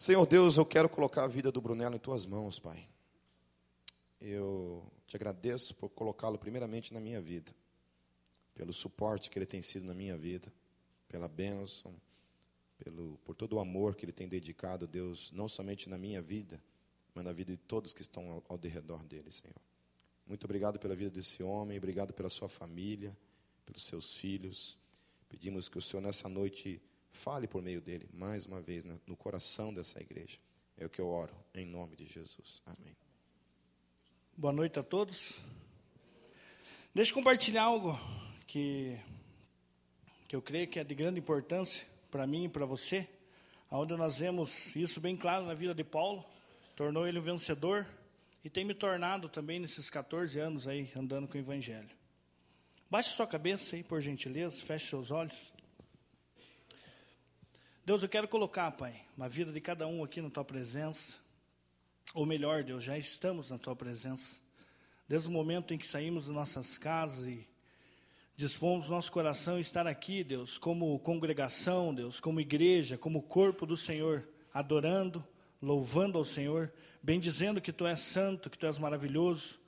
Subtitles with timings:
[0.00, 2.88] Senhor Deus, eu quero colocar a vida do Brunello em tuas mãos, Pai.
[4.18, 7.54] Eu te agradeço por colocá-lo primeiramente na minha vida,
[8.54, 10.50] pelo suporte que ele tem sido na minha vida,
[11.06, 11.94] pela bênção,
[12.78, 16.58] pelo, por todo o amor que ele tem dedicado, Deus, não somente na minha vida,
[17.14, 19.60] mas na vida de todos que estão ao, ao redor dele, Senhor.
[20.26, 23.14] Muito obrigado pela vida desse homem, obrigado pela sua família,
[23.66, 24.78] pelos seus filhos.
[25.28, 26.80] Pedimos que o Senhor nessa noite
[27.12, 30.38] Fale por meio dele, mais uma vez, no coração dessa igreja.
[30.76, 32.62] É o que eu oro, em nome de Jesus.
[32.64, 32.96] Amém.
[34.36, 35.38] Boa noite a todos.
[36.94, 38.00] Deixa eu compartilhar algo
[38.46, 38.98] que,
[40.26, 43.06] que eu creio que é de grande importância para mim e para você,
[43.70, 46.24] onde nós vemos isso bem claro na vida de Paulo,
[46.74, 47.86] tornou ele um vencedor
[48.42, 51.90] e tem me tornado também nesses 14 anos aí andando com o Evangelho.
[52.90, 55.52] Baixe sua cabeça aí, por gentileza, feche seus olhos.
[57.82, 61.18] Deus, eu quero colocar, Pai, uma vida de cada um aqui na Tua presença.
[62.14, 64.38] Ou melhor, Deus, já estamos na Tua presença.
[65.08, 67.48] Desde o momento em que saímos de nossas casas e
[68.36, 73.78] dispomos nosso coração em estar aqui, Deus, como congregação, Deus, como igreja, como corpo do
[73.78, 75.26] Senhor, adorando,
[75.60, 76.70] louvando ao Senhor,
[77.02, 79.58] bendizendo que Tu és santo, que Tu és maravilhoso.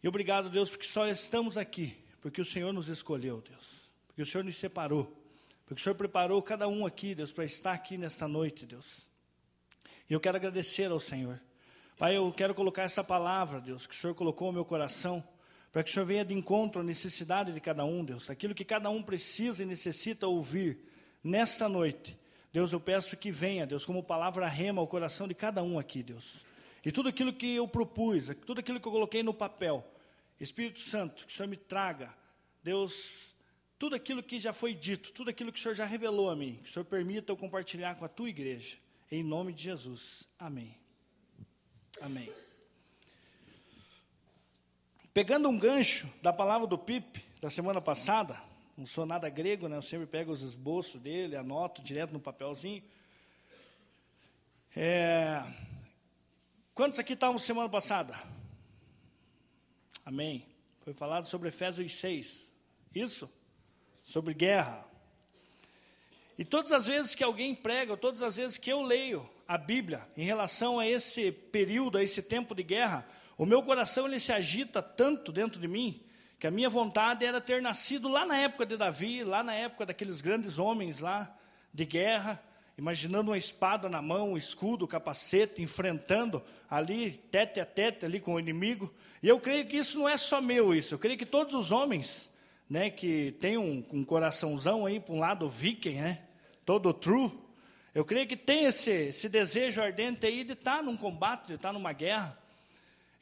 [0.00, 4.26] E obrigado, Deus, porque só estamos aqui, porque o Senhor nos escolheu, Deus, porque o
[4.26, 5.21] Senhor nos separou
[5.66, 9.08] porque o Senhor preparou cada um aqui, Deus, para estar aqui nesta noite, Deus.
[10.08, 11.40] E eu quero agradecer ao Senhor.
[11.98, 15.22] Pai, eu quero colocar essa palavra, Deus, que o Senhor colocou no meu coração,
[15.70, 18.64] para que o Senhor venha de encontro à necessidade de cada um, Deus, aquilo que
[18.64, 20.78] cada um precisa e necessita ouvir
[21.22, 22.18] nesta noite.
[22.52, 26.02] Deus, eu peço que venha, Deus, como palavra rema ao coração de cada um aqui,
[26.02, 26.44] Deus.
[26.84, 29.86] E tudo aquilo que eu propus, tudo aquilo que eu coloquei no papel,
[30.38, 32.12] Espírito Santo, que o Senhor me traga,
[32.62, 33.31] Deus,
[33.82, 36.60] tudo aquilo que já foi dito, tudo aquilo que o Senhor já revelou a mim,
[36.62, 38.78] que o Senhor permita eu compartilhar com a tua igreja,
[39.10, 40.28] em nome de Jesus.
[40.38, 40.78] Amém.
[42.00, 42.32] Amém.
[45.12, 48.40] Pegando um gancho da palavra do Pipe da semana passada,
[48.78, 49.78] não sou nada grego, né?
[49.78, 52.84] Eu sempre pego os esboços dele, anoto direto no papelzinho.
[54.76, 55.42] É...
[56.72, 58.14] Quantos aqui estavam semana passada?
[60.06, 60.46] Amém.
[60.84, 62.52] Foi falado sobre Efésios 6.
[62.94, 63.41] Isso?
[64.02, 64.84] Sobre guerra.
[66.38, 70.06] E todas as vezes que alguém prega, todas as vezes que eu leio a Bíblia
[70.16, 74.32] em relação a esse período, a esse tempo de guerra, o meu coração ele se
[74.32, 76.02] agita tanto dentro de mim,
[76.38, 79.86] que a minha vontade era ter nascido lá na época de Davi, lá na época
[79.86, 81.32] daqueles grandes homens lá
[81.72, 82.42] de guerra,
[82.76, 88.18] imaginando uma espada na mão, um escudo, um capacete, enfrentando ali, tete a tete ali
[88.18, 88.92] com o inimigo.
[89.22, 90.94] E eu creio que isso não é só meu, isso.
[90.94, 92.31] Eu creio que todos os homens
[92.68, 96.22] né, que tem um, um coraçãozão aí para um lado viking, né,
[96.64, 97.30] todo true,
[97.94, 101.54] eu creio que tem esse, esse desejo ardente aí de estar tá num combate, de
[101.54, 102.38] estar tá numa guerra.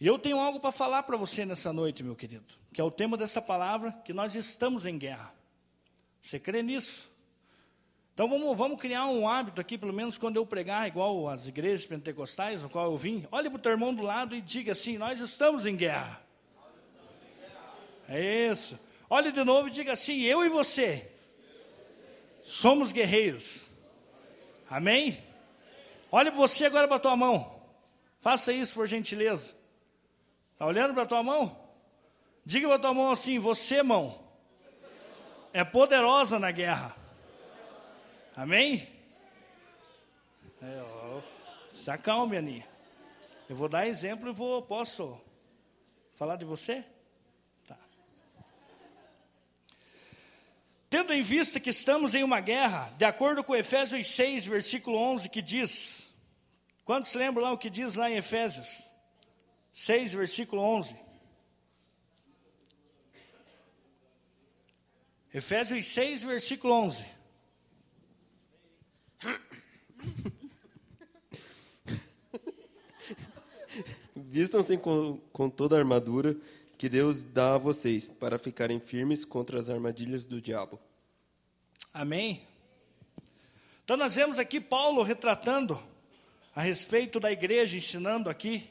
[0.00, 2.90] E eu tenho algo para falar para você nessa noite, meu querido, que é o
[2.90, 5.34] tema dessa palavra, que nós estamos em guerra.
[6.22, 7.10] Você crê nisso?
[8.14, 11.86] Então vamos, vamos criar um hábito aqui, pelo menos quando eu pregar, igual as igrejas
[11.86, 14.98] pentecostais, no qual eu vim, olhe para o teu irmão do lado e diga assim:
[14.98, 16.22] Nós estamos em guerra.
[18.08, 18.78] É isso.
[19.10, 21.10] Olhe de novo e diga assim: eu e você
[22.44, 23.68] somos guerreiros.
[24.68, 25.22] Amém?
[26.12, 27.60] Olhe você agora para a tua mão.
[28.20, 29.54] Faça isso por gentileza.
[30.52, 31.58] Está olhando para a tua mão?
[32.44, 34.16] Diga para a tua mão assim: você, mão,
[35.52, 36.96] é poderosa na guerra.
[38.36, 38.88] Amém?
[40.62, 41.20] É, ó,
[41.72, 42.68] se acalme, Aninha.
[43.48, 45.20] Eu vou dar exemplo e vou, posso
[46.14, 46.84] falar de você?
[50.90, 55.28] Tendo em vista que estamos em uma guerra, de acordo com Efésios 6, versículo 11,
[55.28, 56.12] que diz:
[56.84, 58.90] Quantos lembram lá o que diz lá em Efésios
[59.72, 60.96] 6, versículo 11?
[65.32, 67.06] Efésios 6, versículo 11.
[74.16, 76.36] Vistam-se com, com toda a armadura
[76.80, 80.80] que Deus dá a vocês para ficarem firmes contra as armadilhas do diabo.
[81.92, 82.48] Amém?
[83.84, 85.78] Então nós vemos aqui Paulo retratando
[86.56, 88.70] a respeito da igreja, ensinando aqui,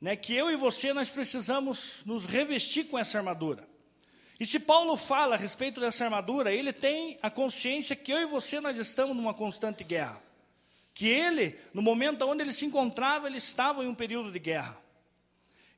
[0.00, 3.68] né, que eu e você nós precisamos nos revestir com essa armadura.
[4.40, 8.24] E se Paulo fala a respeito dessa armadura, ele tem a consciência que eu e
[8.24, 10.18] você nós estamos numa constante guerra.
[10.94, 14.81] Que ele, no momento onde ele se encontrava, ele estava em um período de guerra.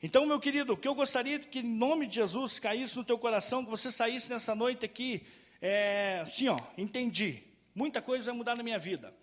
[0.07, 3.19] Então, meu querido, o que eu gostaria que em nome de Jesus caísse no teu
[3.19, 5.27] coração, que você saísse nessa noite aqui,
[5.63, 7.43] é, assim, ó, entendi.
[7.75, 9.15] Muita coisa vai mudar na minha vida.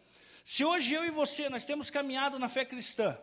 [0.44, 3.16] Se hoje eu e você nós temos caminhado na fé cristã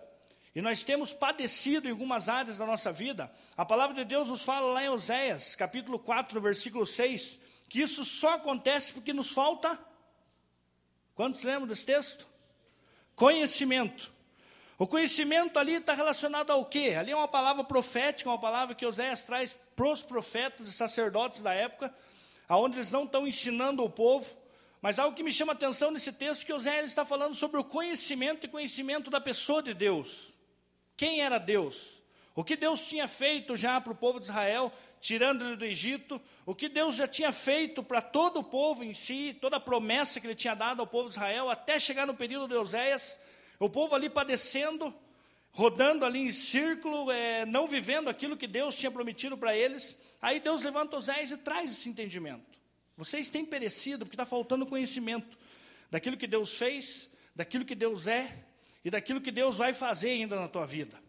[0.55, 4.45] e nós temos padecido em algumas áreas da nossa vida, a palavra de Deus nos
[4.45, 9.77] fala lá em Oséias, capítulo 4, versículo 6, que isso só acontece porque nos falta.
[11.13, 12.25] Quantos lembram desse texto?
[13.17, 14.17] Conhecimento.
[14.79, 16.95] O conhecimento ali está relacionado ao quê?
[16.97, 21.43] Ali é uma palavra profética, uma palavra que Oséias traz para os profetas e sacerdotes
[21.43, 21.93] da época,
[22.49, 24.37] aonde eles não estão ensinando o povo,
[24.81, 27.65] mas algo que me chama atenção nesse texto é que Oséias está falando sobre o
[27.65, 30.33] conhecimento e conhecimento da pessoa de Deus.
[30.97, 32.01] Quem era Deus?
[32.37, 36.23] O que Deus tinha feito já para o povo de Israel, tirando ele do Egito,
[36.47, 40.21] o que Deus já tinha feito para todo o povo em si, toda a promessa
[40.21, 43.19] que ele tinha dado ao povo de Israel, até chegar no período de Oséias,
[43.59, 44.95] o povo ali padecendo,
[45.51, 50.01] rodando ali em círculo, é, não vivendo aquilo que Deus tinha prometido para eles.
[50.21, 52.59] Aí Deus levanta Oséias e traz esse entendimento.
[52.97, 55.39] Vocês têm perecido porque está faltando conhecimento
[55.91, 58.45] daquilo que Deus fez, daquilo que Deus é
[58.85, 61.01] e daquilo que Deus vai fazer ainda na tua vida.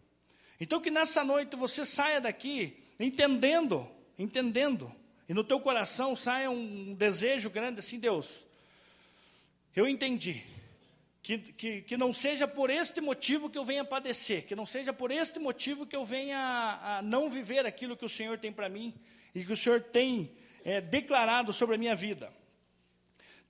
[0.60, 3.88] Então que nessa noite você saia daqui entendendo,
[4.18, 4.92] entendendo,
[5.28, 8.46] e no teu coração saia um desejo grande assim, Deus,
[9.74, 10.44] eu entendi,
[11.22, 14.92] que, que, que não seja por este motivo que eu venha padecer, que não seja
[14.92, 18.52] por este motivo que eu venha a, a não viver aquilo que o Senhor tem
[18.52, 18.94] para mim
[19.34, 20.34] e que o Senhor tem
[20.64, 22.32] é, declarado sobre a minha vida.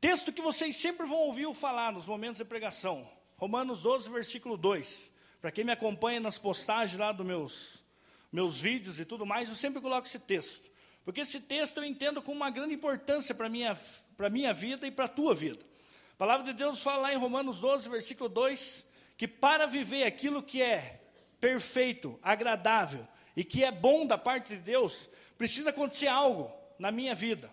[0.01, 5.13] Texto que vocês sempre vão ouvir falar nos momentos de pregação, Romanos 12, versículo 2.
[5.41, 7.85] Para quem me acompanha nas postagens lá dos meus,
[8.33, 10.71] meus vídeos e tudo mais, eu sempre coloco esse texto.
[11.05, 13.79] Porque esse texto eu entendo com uma grande importância para a minha,
[14.31, 15.70] minha vida e para a tua vida.
[16.21, 18.87] A palavra de Deus fala lá em Romanos 12, versículo 2,
[19.17, 21.01] que para viver aquilo que é
[21.41, 25.09] perfeito, agradável e que é bom da parte de Deus,
[25.39, 27.51] precisa acontecer algo na minha vida.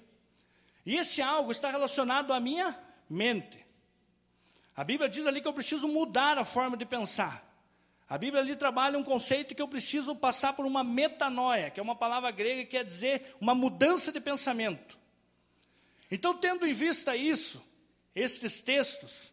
[0.86, 2.78] E esse algo está relacionado à minha
[3.10, 3.66] mente.
[4.76, 7.50] A Bíblia diz ali que eu preciso mudar a forma de pensar.
[8.10, 11.84] A Bíblia ali trabalha um conceito que eu preciso passar por uma metanoia, que é
[11.84, 15.00] uma palavra grega que quer dizer uma mudança de pensamento.
[16.12, 17.66] Então, tendo em vista isso,
[18.18, 19.32] estes textos,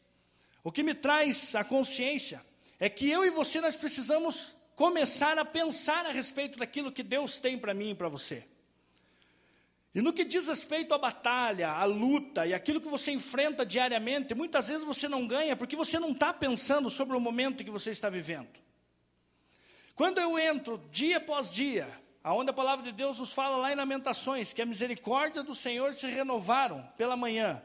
[0.62, 2.44] o que me traz a consciência
[2.78, 7.40] é que eu e você nós precisamos começar a pensar a respeito daquilo que Deus
[7.40, 8.44] tem para mim e para você.
[9.94, 14.34] E no que diz respeito à batalha, à luta e aquilo que você enfrenta diariamente,
[14.34, 17.90] muitas vezes você não ganha porque você não está pensando sobre o momento que você
[17.90, 18.48] está vivendo.
[19.94, 21.88] Quando eu entro dia após dia,
[22.22, 25.94] aonde a palavra de Deus nos fala lá em Lamentações, que a misericórdia do Senhor
[25.94, 27.62] se renovaram pela manhã,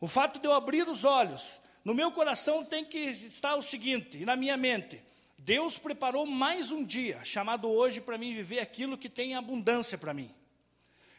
[0.00, 4.18] o fato de eu abrir os olhos, no meu coração tem que estar o seguinte,
[4.18, 5.02] e na minha mente:
[5.38, 10.14] Deus preparou mais um dia, chamado hoje, para mim viver aquilo que tem abundância para
[10.14, 10.34] mim.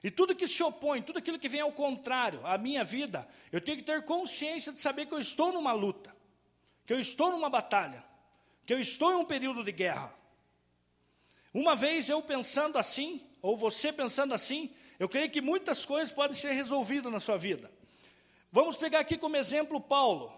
[0.04, 3.62] E tudo que se opõe, tudo aquilo que vem ao contrário à minha vida, eu
[3.62, 6.16] tenho que ter consciência de saber que eu estou numa luta,
[6.86, 8.04] que eu estou numa batalha,
[8.66, 10.12] que eu estou em um período de guerra.
[11.54, 16.36] Uma vez eu pensando assim, ou você pensando assim, eu creio que muitas coisas podem
[16.36, 17.70] ser resolvidas na sua vida.
[18.52, 20.38] Vamos pegar aqui como exemplo Paulo.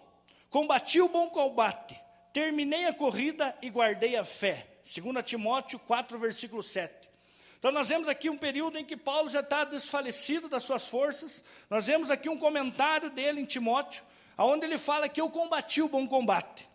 [0.50, 2.00] Combati o bom combate,
[2.32, 4.68] terminei a corrida e guardei a fé.
[4.84, 7.10] 2 Timóteo 4, versículo 7.
[7.58, 11.44] Então nós vemos aqui um período em que Paulo já está desfalecido das suas forças.
[11.70, 14.04] Nós vemos aqui um comentário dele em Timóteo,
[14.38, 16.70] onde ele fala que eu combati o bom combate.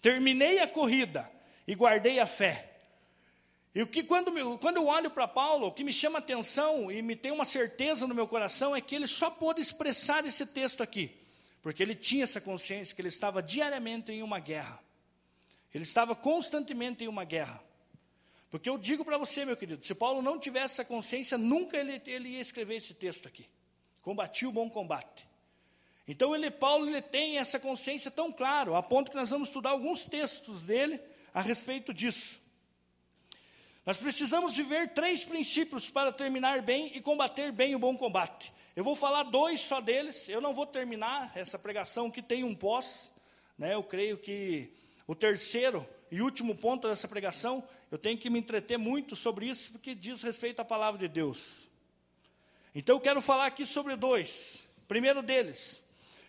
[0.00, 1.30] Terminei a corrida
[1.66, 2.69] e guardei a fé.
[3.74, 7.00] E o que quando, quando eu olho para Paulo, o que me chama atenção e
[7.02, 10.82] me tem uma certeza no meu coração é que ele só pôde expressar esse texto
[10.82, 11.16] aqui,
[11.62, 14.82] porque ele tinha essa consciência que ele estava diariamente em uma guerra.
[15.72, 17.62] Ele estava constantemente em uma guerra.
[18.50, 22.02] Porque eu digo para você, meu querido, se Paulo não tivesse essa consciência, nunca ele,
[22.06, 23.46] ele ia escrever esse texto aqui.
[24.02, 25.28] Combati o bom combate.
[26.08, 29.70] Então ele, Paulo, ele tem essa consciência tão claro, a ponto que nós vamos estudar
[29.70, 31.00] alguns textos dele
[31.32, 32.40] a respeito disso.
[33.86, 38.52] Nós precisamos viver três princípios para terminar bem e combater bem o bom combate.
[38.76, 42.54] Eu vou falar dois só deles, eu não vou terminar essa pregação que tem um
[42.54, 43.12] pós,
[43.58, 43.74] né?
[43.74, 44.70] eu creio que
[45.06, 49.72] o terceiro e último ponto dessa pregação, eu tenho que me entreter muito sobre isso,
[49.72, 51.68] porque diz respeito à palavra de Deus.
[52.74, 54.68] Então eu quero falar aqui sobre dois.
[54.86, 55.82] Primeiro deles,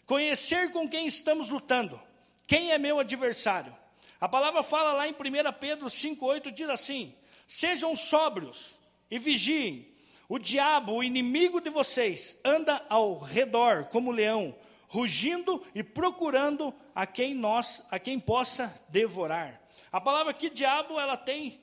[0.05, 2.01] conhecer com quem estamos lutando.
[2.47, 3.75] Quem é meu adversário?
[4.19, 5.15] A palavra fala lá em 1
[5.59, 7.15] Pedro 5,8, diz assim:
[7.51, 8.79] Sejam sóbrios
[9.09, 9.93] e vigiem.
[10.29, 17.05] O diabo, o inimigo de vocês, anda ao redor como leão, rugindo e procurando a
[17.05, 19.61] quem nós, a quem possa devorar.
[19.91, 21.59] A palavra aqui diabo, ela tem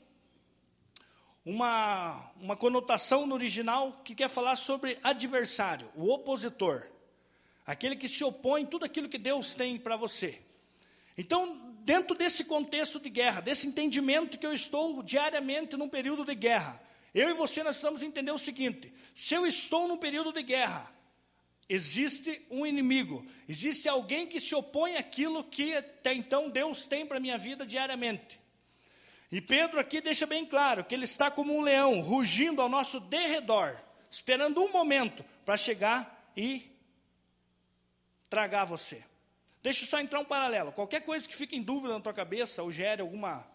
[1.43, 6.87] uma, uma conotação no original que quer falar sobre adversário, o opositor.
[7.65, 10.39] aquele que se opõe a tudo aquilo que Deus tem para você.
[11.19, 16.33] Então, dentro desse contexto de guerra, desse entendimento que eu estou diariamente num período de
[16.37, 16.81] guerra,
[17.13, 20.89] eu e você nós precisamos entender o seguinte: se eu estou num período de guerra,
[21.69, 27.17] existe um inimigo, existe alguém que se opõe àquilo que até então Deus tem para
[27.17, 28.41] a minha vida diariamente.
[29.31, 33.01] E Pedro aqui deixa bem claro que ele está como um leão, rugindo ao nosso
[33.01, 33.77] derredor,
[34.09, 36.71] esperando um momento para chegar e
[38.31, 39.03] tragar você.
[39.69, 40.73] Deixa eu só entrar um paralelo.
[40.73, 43.47] Qualquer coisa que fique em dúvida na tua cabeça ou gere alguma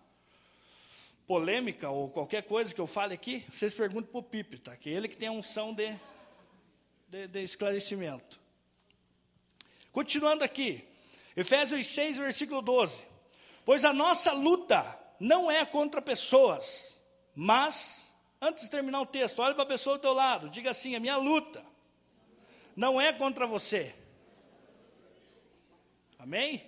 [1.26, 4.78] polêmica ou qualquer coisa que eu fale aqui, vocês perguntam para o Pipe, tá?
[4.78, 5.92] Que é ele que tem a unção de,
[7.08, 8.40] de, de esclarecimento.
[9.92, 10.88] Continuando aqui,
[11.36, 13.04] Efésios 6, versículo 12.
[13.66, 14.86] Pois a nossa luta
[15.20, 16.96] não é contra pessoas,
[17.34, 18.08] mas,
[18.40, 21.00] antes de terminar o texto, olhe para a pessoa do teu lado, diga assim: a
[21.00, 21.66] minha luta
[22.76, 23.96] não é contra você.
[26.24, 26.66] Amém?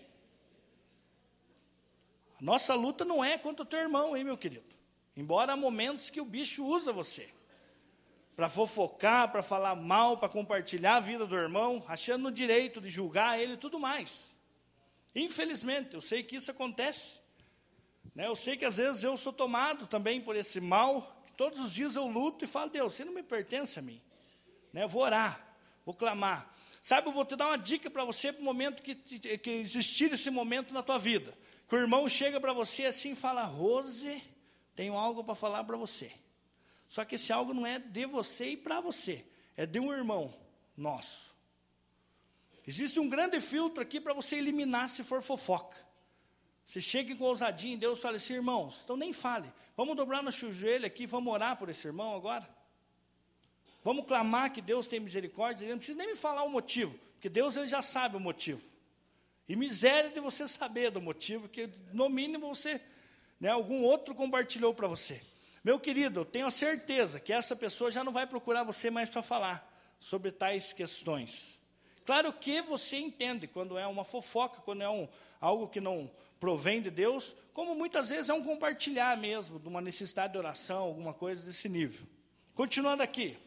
[2.37, 4.75] A nossa luta não é contra o teu irmão, hein, meu querido?
[5.15, 7.29] Embora há momentos que o bicho usa você
[8.35, 12.89] para fofocar, para falar mal, para compartilhar a vida do irmão, achando no direito de
[12.89, 14.35] julgar ele e tudo mais.
[15.15, 17.21] Infelizmente, eu sei que isso acontece.
[18.13, 18.27] Né?
[18.27, 21.71] Eu sei que às vezes eu sou tomado também por esse mal, que todos os
[21.71, 24.01] dias eu luto e falo, Deus, você não me pertence a mim.
[24.73, 24.83] Né?
[24.83, 26.53] Eu vou orar, vou clamar.
[26.85, 30.13] Sabe, eu vou te dar uma dica para você para o momento que, que existir
[30.13, 31.35] esse momento na tua vida
[31.67, 34.21] que o irmão chega para você assim e fala: Rose,
[34.75, 36.11] tenho algo para falar para você.
[36.87, 39.25] Só que esse algo não é de você e para você,
[39.57, 40.31] é de um irmão
[40.77, 41.35] nosso.
[42.67, 45.77] Existe um grande filtro aqui para você eliminar se for fofoca.
[46.67, 49.51] Você chega com ousadia em Deus e fala assim, irmãos, então nem fale.
[49.75, 52.47] Vamos dobrar nosso joelho aqui, vamos orar por esse irmão agora?
[53.85, 55.63] Vamos clamar que Deus tem misericórdia?
[55.63, 58.59] Ele não precisa nem me falar o motivo, porque Deus ele já sabe o motivo.
[59.47, 62.81] E miséria de você saber do motivo, que no mínimo você,
[63.39, 65.21] né, algum outro compartilhou para você.
[65.63, 69.07] Meu querido, eu tenho a certeza que essa pessoa já não vai procurar você mais
[69.07, 71.61] para falar sobre tais questões.
[72.07, 75.07] Claro que você entende quando é uma fofoca, quando é um,
[75.39, 79.79] algo que não provém de Deus, como muitas vezes é um compartilhar mesmo de uma
[79.79, 82.07] necessidade de oração, alguma coisa desse nível.
[82.55, 83.37] Continuando aqui.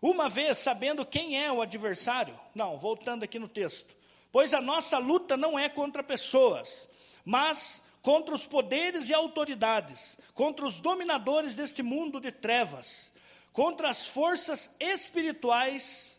[0.00, 3.96] Uma vez sabendo quem é o adversário, não, voltando aqui no texto.
[4.30, 6.88] Pois a nossa luta não é contra pessoas,
[7.24, 13.10] mas contra os poderes e autoridades, contra os dominadores deste mundo de trevas,
[13.52, 16.16] contra as forças espirituais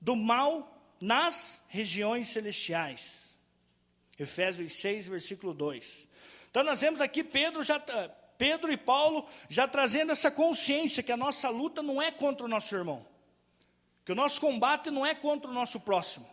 [0.00, 3.36] do mal nas regiões celestiais.
[4.18, 6.08] Efésios 6, versículo 2.
[6.50, 7.80] Então nós vemos aqui Pedro já
[8.40, 12.48] Pedro e Paulo já trazendo essa consciência que a nossa luta não é contra o
[12.48, 13.04] nosso irmão,
[14.02, 16.26] que o nosso combate não é contra o nosso próximo,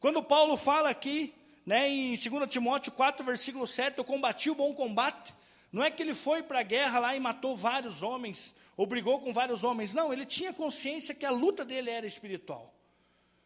[0.00, 1.34] quando Paulo fala aqui,
[1.66, 5.34] né, em 2 Timóteo 4, versículo 7, eu combati o bom combate,
[5.70, 9.20] não é que ele foi para a guerra lá e matou vários homens, ou brigou
[9.20, 12.74] com vários homens, não, ele tinha consciência que a luta dele era espiritual,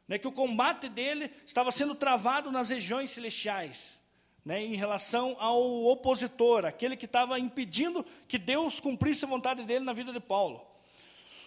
[0.06, 4.00] né, que o combate dele estava sendo travado nas regiões celestiais,
[4.46, 9.84] né, em relação ao opositor, aquele que estava impedindo que Deus cumprisse a vontade dele
[9.84, 10.64] na vida de Paulo.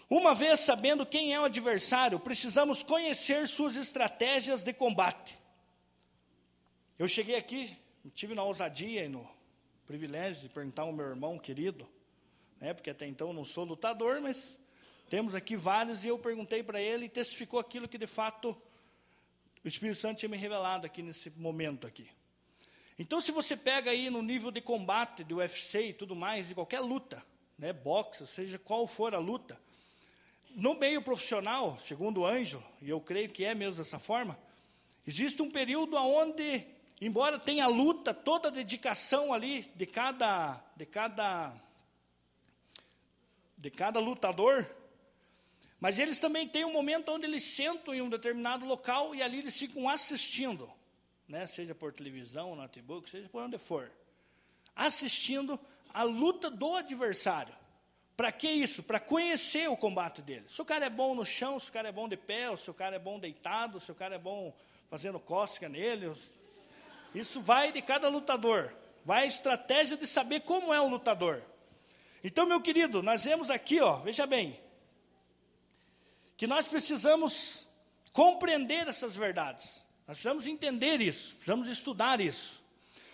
[0.09, 5.39] Uma vez sabendo quem é o adversário, precisamos conhecer suas estratégias de combate.
[6.97, 7.73] Eu cheguei aqui,
[8.13, 9.25] tive na ousadia e no
[9.87, 11.87] privilégio de perguntar ao meu irmão querido,
[12.59, 14.59] né, porque até então eu não sou lutador, mas
[15.09, 18.61] temos aqui vários, e eu perguntei para ele e testificou aquilo que de fato
[19.63, 22.09] o Espírito Santo tinha me revelado aqui nesse momento aqui.
[22.99, 26.53] Então, se você pega aí no nível de combate do UFC e tudo mais, de
[26.53, 27.25] qualquer luta,
[27.57, 29.57] né, boxe, seja qual for a luta,
[30.49, 34.37] no meio profissional, segundo o Ângelo, e eu creio que é mesmo dessa forma,
[35.07, 36.67] existe um período onde,
[36.99, 41.53] embora tenha luta, toda a dedicação ali de cada, de cada,
[43.57, 44.69] de cada lutador,
[45.79, 49.39] mas eles também têm um momento onde eles sentam em um determinado local e ali
[49.39, 50.69] eles ficam assistindo,
[51.29, 53.91] né, seja por televisão, notebook, seja por onde for,
[54.75, 55.59] assistindo
[55.93, 57.53] a luta do adversário.
[58.17, 58.83] Para que isso?
[58.83, 60.43] Para conhecer o combate dele.
[60.49, 62.69] Se o cara é bom no chão, se o cara é bom de pé, se
[62.69, 64.53] o cara é bom deitado, se o cara é bom
[64.89, 66.11] fazendo cócega nele.
[67.15, 68.73] Isso vai de cada lutador.
[69.05, 71.41] Vai a estratégia de saber como é o lutador.
[72.21, 74.59] Então, meu querido, nós vemos aqui, ó, veja bem,
[76.35, 77.65] que nós precisamos
[78.11, 79.81] compreender essas verdades.
[80.09, 82.63] Nós precisamos entender isso, precisamos estudar isso.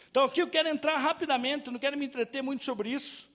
[0.09, 3.29] Então, aqui eu quero entrar rapidamente, não quero me entreter muito sobre isso.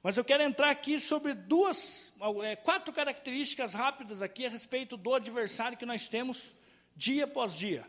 [0.00, 2.12] Mas eu quero entrar aqui sobre duas,
[2.44, 6.54] é, quatro características rápidas aqui a respeito do adversário que nós temos
[6.94, 7.84] dia após dia.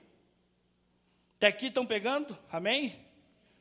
[1.37, 2.35] Até aqui estão pegando?
[2.51, 3.05] Amém?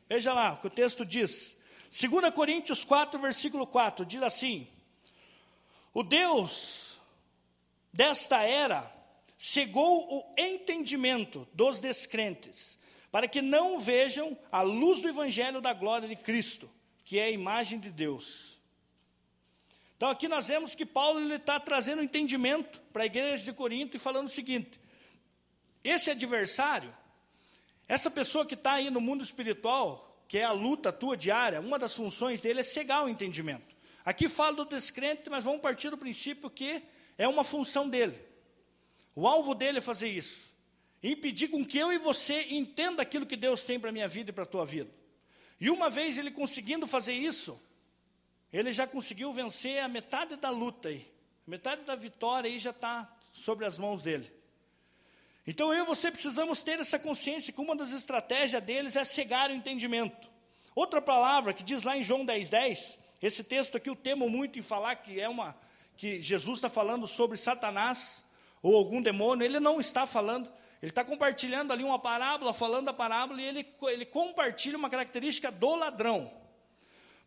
[0.09, 1.55] Veja lá o que o texto diz.
[1.91, 4.67] 2 Coríntios 4, versículo 4, diz assim:
[5.93, 6.97] O Deus
[7.93, 8.99] desta era
[9.41, 12.79] cegou o entendimento dos descrentes,
[13.11, 16.71] para que não vejam a luz do evangelho da glória de Cristo,
[17.07, 18.61] que é a imagem de Deus.
[19.97, 23.99] Então aqui nós vemos que Paulo está trazendo entendimento para a igreja de Corinto e
[23.99, 24.79] falando o seguinte:
[25.83, 26.95] esse adversário,
[27.89, 31.79] essa pessoa que está aí no mundo espiritual, que é a luta tua diária, uma
[31.79, 33.75] das funções dele é cegar o entendimento.
[34.05, 36.83] Aqui fala do descrente, mas vamos partir do princípio que
[37.17, 38.29] é uma função dele.
[39.15, 40.51] O alvo dele é fazer isso.
[41.03, 44.31] Impedir com que eu e você entenda aquilo que Deus tem para a minha vida
[44.31, 44.91] e para a tua vida.
[45.61, 47.61] E uma vez ele conseguindo fazer isso,
[48.53, 51.07] ele já conseguiu vencer a metade da luta aí.
[51.47, 54.31] A metade da vitória aí já está sobre as mãos dele.
[55.47, 59.51] Então eu e você precisamos ter essa consciência que uma das estratégias deles é cegar
[59.51, 60.31] o entendimento.
[60.75, 64.59] Outra palavra que diz lá em João 10,10, 10, esse texto aqui eu temo muito
[64.59, 65.57] em falar que é uma
[65.97, 68.25] que Jesus está falando sobre Satanás,
[68.63, 70.51] ou algum demônio, ele não está falando,
[70.83, 75.51] ele está compartilhando ali uma parábola, falando da parábola, e ele, ele compartilha uma característica
[75.51, 76.31] do ladrão.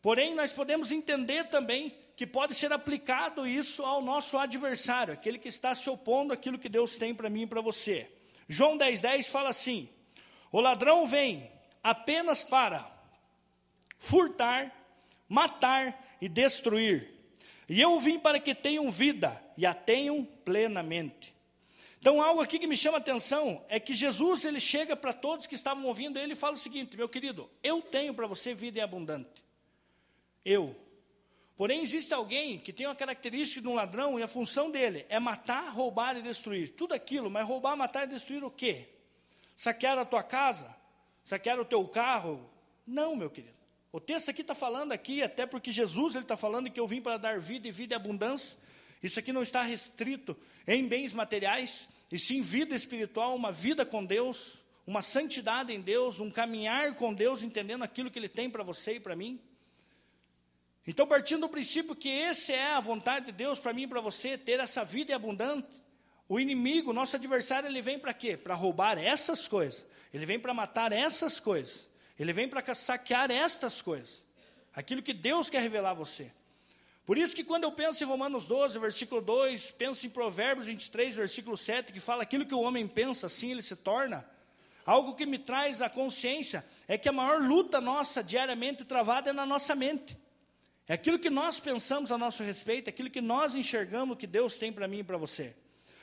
[0.02, 5.48] Porém, nós podemos entender também que pode ser aplicado isso ao nosso adversário, aquele que
[5.48, 8.12] está se opondo àquilo que Deus tem para mim e para você.
[8.48, 9.90] João 10,10 10 fala assim:
[10.52, 12.90] O ladrão vem apenas para
[13.98, 14.72] furtar,
[15.28, 17.10] matar e destruir.
[17.68, 21.34] E eu vim para que tenham vida e a tenham plenamente.
[22.00, 25.48] Então, algo aqui que me chama a atenção é que Jesus ele chega para todos
[25.48, 28.80] que estavam ouvindo ele e fala o seguinte: meu querido, eu tenho para você vida
[28.80, 29.44] em abundante.
[30.44, 30.76] Eu.
[31.56, 35.20] Porém, existe alguém que tem uma característica de um ladrão e a função dele é
[35.20, 36.72] matar, roubar e destruir.
[36.72, 38.90] Tudo aquilo, mas roubar, matar e destruir o quê?
[39.56, 40.76] Saquear a tua casa?
[41.24, 42.50] Saquear o teu carro?
[42.86, 43.54] Não, meu querido.
[43.94, 47.00] O texto aqui está falando aqui, até porque Jesus ele está falando que eu vim
[47.00, 48.58] para dar vida e vida e abundância.
[49.04, 50.36] Isso aqui não está restrito
[50.66, 56.20] em bens materiais, e sim vida espiritual, uma vida com Deus, uma santidade em Deus,
[56.20, 59.39] um caminhar com Deus, entendendo aquilo que Ele tem para você e para mim.
[60.88, 64.02] Então, partindo do princípio que esse é a vontade de Deus para mim e para
[64.02, 65.84] você, ter essa vida abundante,
[66.28, 68.36] o inimigo, nosso adversário, ele vem para quê?
[68.38, 71.92] Para roubar essas coisas, ele vem para matar essas coisas.
[72.18, 74.24] Ele vem para saquear estas coisas.
[74.74, 76.32] Aquilo que Deus quer revelar a você.
[77.06, 81.16] Por isso que quando eu penso em Romanos 12, versículo 2, penso em Provérbios 23,
[81.16, 84.26] versículo 7, que fala aquilo que o homem pensa, assim ele se torna,
[84.86, 89.34] algo que me traz a consciência é que a maior luta nossa diariamente travada é
[89.34, 90.18] na nossa mente.
[90.88, 94.58] É aquilo que nós pensamos a nosso respeito, é aquilo que nós enxergamos que Deus
[94.58, 95.56] tem para mim e para você.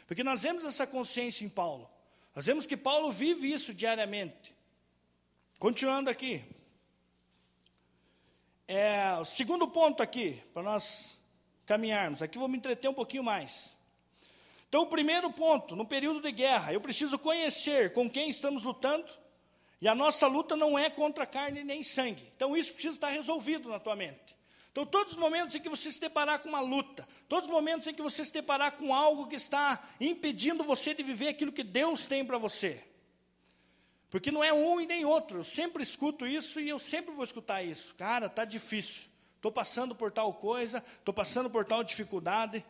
[0.07, 1.89] Porque nós vemos essa consciência em Paulo.
[2.35, 4.55] Nós vemos que Paulo vive isso diariamente.
[5.59, 6.43] Continuando aqui.
[8.73, 11.19] É, o segundo ponto aqui, para nós
[11.67, 12.23] caminharmos.
[12.23, 13.77] Aqui vou me entreter um pouquinho mais.
[14.69, 19.11] Então, o primeiro ponto, no período de guerra, eu preciso conhecer com quem estamos lutando,
[19.81, 22.31] e a nossa luta não é contra carne nem sangue.
[22.37, 24.37] Então, isso precisa estar resolvido na tua mente.
[24.71, 27.89] Então, todos os momentos em que você se deparar com uma luta, todos os momentos
[27.89, 31.65] em que você se deparar com algo que está impedindo você de viver aquilo que
[31.65, 32.85] Deus tem para você,
[34.11, 35.39] porque não é um e nem outro.
[35.39, 37.95] Eu sempre escuto isso e eu sempre vou escutar isso.
[37.95, 39.09] Cara, tá difícil.
[39.37, 42.65] Estou passando por tal coisa, estou passando por tal dificuldade.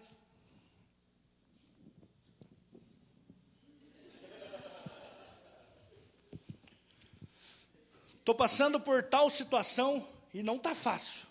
[8.18, 11.26] Estou passando por tal situação e não está fácil.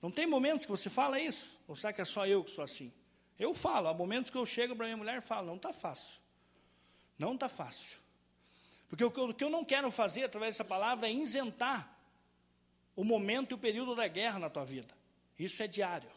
[0.00, 1.60] Não tem momentos que você fala isso?
[1.66, 2.92] Ou será que é só eu que sou assim?
[3.38, 6.20] Eu falo, há momentos que eu chego para minha mulher e falo, não está fácil.
[7.18, 8.01] Não está fácil.
[8.92, 11.96] Porque o que eu não quero fazer através dessa palavra é isentar
[12.94, 14.92] o momento e o período da guerra na tua vida.
[15.38, 16.10] Isso é diário.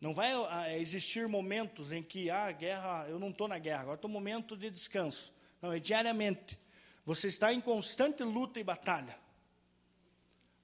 [0.00, 3.94] Não vai ah, existir momentos em que, ah, guerra, eu não estou na guerra, agora
[3.94, 5.32] estou no momento de descanso.
[5.62, 6.58] Não, é diariamente.
[7.06, 9.16] Você está em constante luta e batalha.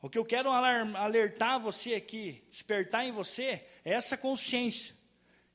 [0.03, 4.97] O que eu quero alertar você aqui, despertar em você, é essa consciência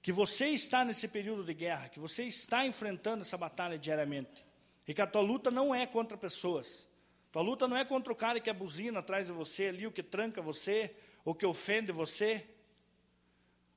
[0.01, 4.52] que você está nesse período de guerra, que você está enfrentando essa batalha diariamente.
[4.87, 6.87] E que a tua luta não é contra pessoas.
[7.31, 10.03] Tua luta não é contra o cara que abusina atrás de você ali, o que
[10.03, 12.45] tranca você, o que ofende você.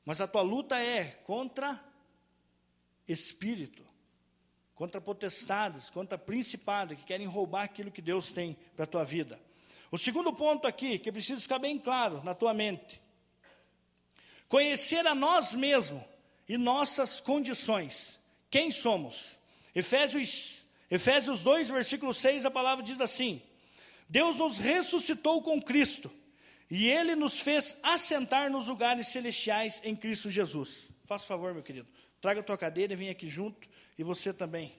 [0.04, 1.82] Mas a tua luta é contra
[3.08, 3.86] espírito,
[4.74, 9.40] contra potestades, contra principados que querem roubar aquilo que Deus tem para a tua vida.
[9.90, 13.00] O segundo ponto aqui, que precisa ficar bem claro na tua mente,
[14.48, 16.02] Conhecer a nós mesmos
[16.48, 18.18] e nossas condições.
[18.48, 19.36] Quem somos?
[19.74, 20.55] Efésios,
[20.90, 23.42] Efésios 2, versículo 6, a palavra diz assim:
[24.08, 26.10] Deus nos ressuscitou com Cristo
[26.70, 30.88] e Ele nos fez assentar nos lugares celestiais em Cristo Jesus.
[31.04, 31.88] Faça favor, meu querido,
[32.20, 33.68] traga a tua cadeira e vem aqui junto,
[33.98, 34.72] e você também.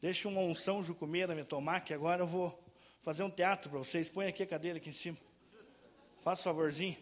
[0.00, 2.62] Deixa uma unção jucumeira me tomar, que agora eu vou
[3.02, 4.10] fazer um teatro para vocês.
[4.10, 5.16] Põe aqui a cadeira aqui em cima.
[6.22, 6.96] Faça favorzinho.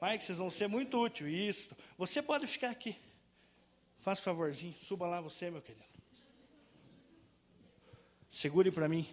[0.00, 1.56] Vai que vocês vão ser muito úteis.
[1.56, 1.76] Isso.
[1.98, 2.96] Você pode ficar aqui.
[3.98, 4.74] Faça favorzinho.
[4.82, 5.93] Suba lá você, meu querido.
[8.34, 9.06] Segure para mim.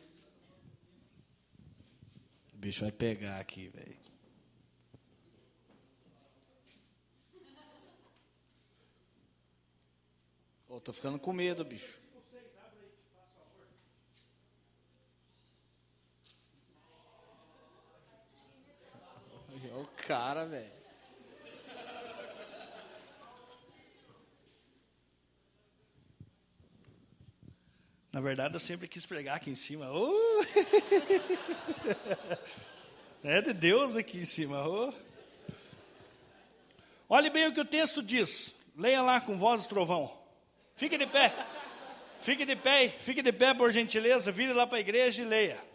[2.51, 3.95] O bicho vai pegar aqui, velho.
[10.67, 12.01] Oh, tô ficando com medo, bicho.
[19.63, 20.80] É o cara, velho.
[28.11, 29.89] Na verdade, eu sempre quis pregar aqui em cima.
[29.91, 30.43] Oh!
[33.23, 34.67] é de Deus aqui em cima.
[34.67, 34.93] Oh!
[37.07, 38.53] Olhe bem o que o texto diz.
[38.75, 40.11] Leia lá com voz trovão.
[40.75, 41.33] Fique de pé.
[42.21, 45.70] Fique de pé, fique de pé por gentileza, vire lá para a igreja e leia.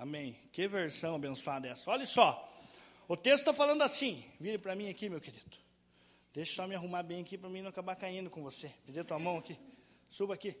[0.00, 0.34] Amém.
[0.50, 1.90] Que versão abençoada é essa?
[1.90, 2.50] Olha só.
[3.06, 4.24] O texto está falando assim.
[4.40, 5.44] Vire para mim aqui, meu querido.
[6.32, 8.72] Deixa eu só me arrumar bem aqui para mim não acabar caindo com você.
[8.88, 9.58] Dê tua mão aqui.
[10.08, 10.56] Suba aqui.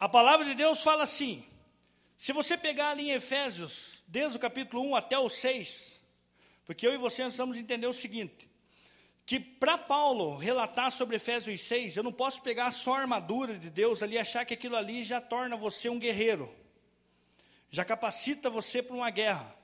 [0.00, 1.44] A palavra de Deus fala assim:
[2.16, 6.02] se você pegar ali em Efésios, desde o capítulo 1 até o 6,
[6.64, 8.48] porque eu e você precisamos entender o seguinte:
[9.26, 13.68] que para Paulo relatar sobre Efésios 6, eu não posso pegar só a armadura de
[13.68, 16.61] Deus ali e achar que aquilo ali já torna você um guerreiro
[17.72, 19.56] já capacita você para uma guerra.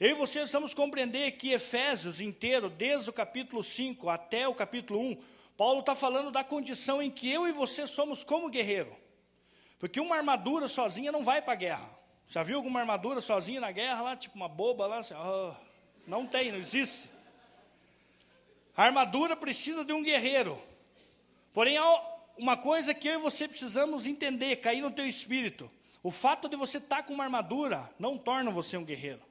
[0.00, 4.98] Eu e você precisamos compreender que Efésios inteiro, desde o capítulo 5 até o capítulo
[4.98, 5.22] 1,
[5.54, 8.96] Paulo está falando da condição em que eu e você somos como guerreiro.
[9.78, 11.98] Porque uma armadura sozinha não vai para a guerra.
[12.26, 14.98] Já viu alguma armadura sozinha na guerra lá, tipo uma boba lá?
[14.98, 15.54] Assim, oh,
[16.06, 17.10] não tem, não existe.
[18.74, 20.60] A armadura precisa de um guerreiro.
[21.52, 22.02] Porém, há
[22.38, 25.70] uma coisa que eu e você precisamos entender, cair no teu espírito.
[26.02, 29.22] O fato de você estar tá com uma armadura não torna você um guerreiro.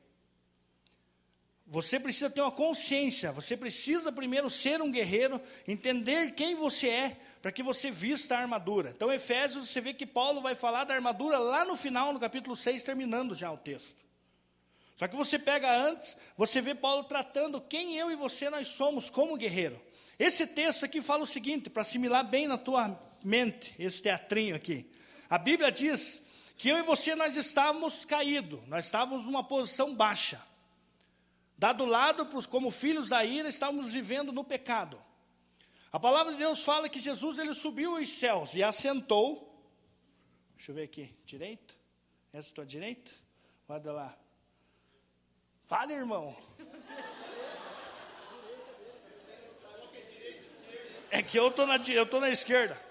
[1.67, 7.17] Você precisa ter uma consciência, você precisa primeiro ser um guerreiro, entender quem você é,
[7.41, 8.91] para que você vista a armadura.
[8.93, 12.57] Então, Efésios, você vê que Paulo vai falar da armadura lá no final, no capítulo
[12.57, 13.95] 6, terminando já o texto.
[14.97, 19.09] Só que você pega antes, você vê Paulo tratando quem eu e você nós somos
[19.09, 19.81] como guerreiro.
[20.19, 24.91] Esse texto aqui fala o seguinte, para assimilar bem na tua mente, esse teatrinho aqui.
[25.29, 26.21] A Bíblia diz
[26.61, 30.39] que eu e você nós estávamos caídos, nós estávamos numa posição baixa.
[31.57, 35.01] Dado lado, como filhos da ira, estávamos vivendo no pecado.
[35.91, 39.59] A palavra de Deus fala que Jesus ele subiu aos céus e assentou.
[40.55, 41.75] Deixa eu ver aqui, direito?
[42.31, 43.09] Essa é a tua direita?
[43.67, 44.17] Olha lá.
[45.65, 46.37] Fale, irmão.
[51.09, 52.90] É que eu estou na, eu na esquerda.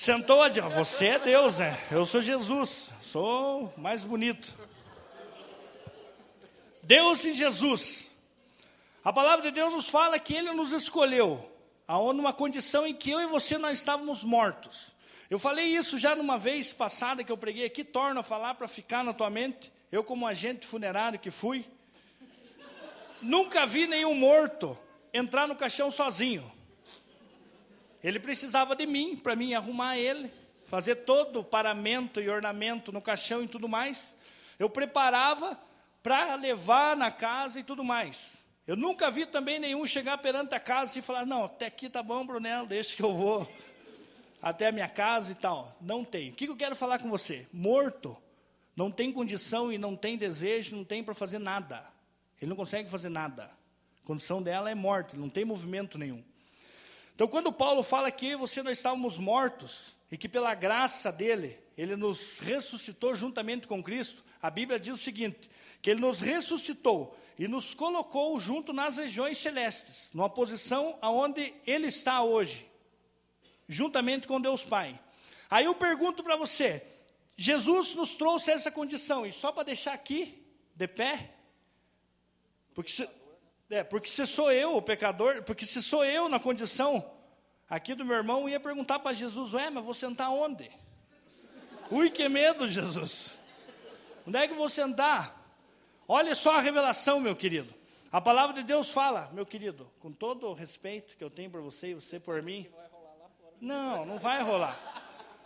[0.00, 1.76] Sentou a você é Deus, né?
[1.90, 4.56] Eu sou Jesus, sou mais bonito.
[6.84, 8.08] Deus e Jesus.
[9.02, 11.50] A palavra de Deus nos fala que Ele nos escolheu,
[12.14, 14.92] numa condição em que eu e você nós estávamos mortos.
[15.28, 18.68] Eu falei isso já numa vez passada que eu preguei aqui, torno a falar para
[18.68, 19.72] ficar na tua mente.
[19.90, 21.66] Eu como agente funerário que fui,
[23.20, 24.78] nunca vi nenhum morto
[25.12, 26.57] entrar no caixão sozinho.
[28.02, 30.30] Ele precisava de mim para mim arrumar ele,
[30.66, 34.16] fazer todo o paramento e ornamento no caixão e tudo mais.
[34.58, 35.58] Eu preparava
[36.02, 38.36] para levar na casa e tudo mais.
[38.66, 42.02] Eu nunca vi também nenhum chegar perante a casa e falar: Não, até aqui tá
[42.02, 43.48] bom, Brunel, deixa que eu vou
[44.40, 45.76] até a minha casa e tal.
[45.80, 46.30] Não tem.
[46.30, 47.46] O que eu quero falar com você?
[47.52, 48.16] Morto
[48.76, 51.84] não tem condição e não tem desejo, não tem para fazer nada.
[52.40, 53.50] Ele não consegue fazer nada.
[54.02, 56.22] A condição dela é morta, não tem movimento nenhum.
[57.18, 61.96] Então, quando Paulo fala que você nós estávamos mortos e que pela graça dele, ele
[61.96, 65.50] nos ressuscitou juntamente com Cristo, a Bíblia diz o seguinte:
[65.82, 71.88] que ele nos ressuscitou e nos colocou junto nas regiões celestes, numa posição aonde ele
[71.88, 72.70] está hoje,
[73.68, 74.96] juntamente com Deus Pai.
[75.50, 76.86] Aí eu pergunto para você:
[77.36, 80.40] Jesus nos trouxe essa condição, e só para deixar aqui,
[80.72, 81.34] de pé,
[82.76, 83.08] porque se,
[83.70, 87.04] é, porque se sou eu o pecador, porque se sou eu na condição
[87.68, 90.70] aqui do meu irmão ia perguntar para Jesus: Ué, mas vou sentar onde?
[91.90, 93.38] Ui, que medo, Jesus.
[94.26, 95.34] Onde é que vou sentar?
[96.06, 97.74] Olha só a revelação, meu querido.
[98.10, 101.60] A palavra de Deus fala, meu querido, com todo o respeito que eu tenho por
[101.60, 102.66] você e você por mim.
[103.60, 104.78] Não, não vai rolar.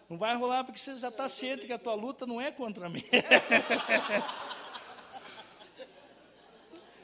[0.08, 2.88] Não vai rolar porque você já está ciente que a tua luta não é contra
[2.88, 3.02] mim.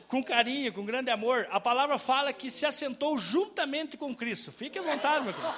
[0.08, 1.46] com carinho, com grande amor.
[1.50, 4.50] A palavra fala que se assentou juntamente com Cristo.
[4.50, 5.54] Fique à vontade, meu querido.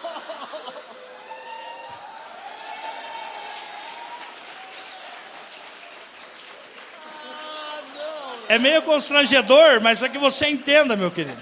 [8.49, 11.41] É meio constrangedor, mas para que você entenda, meu querido.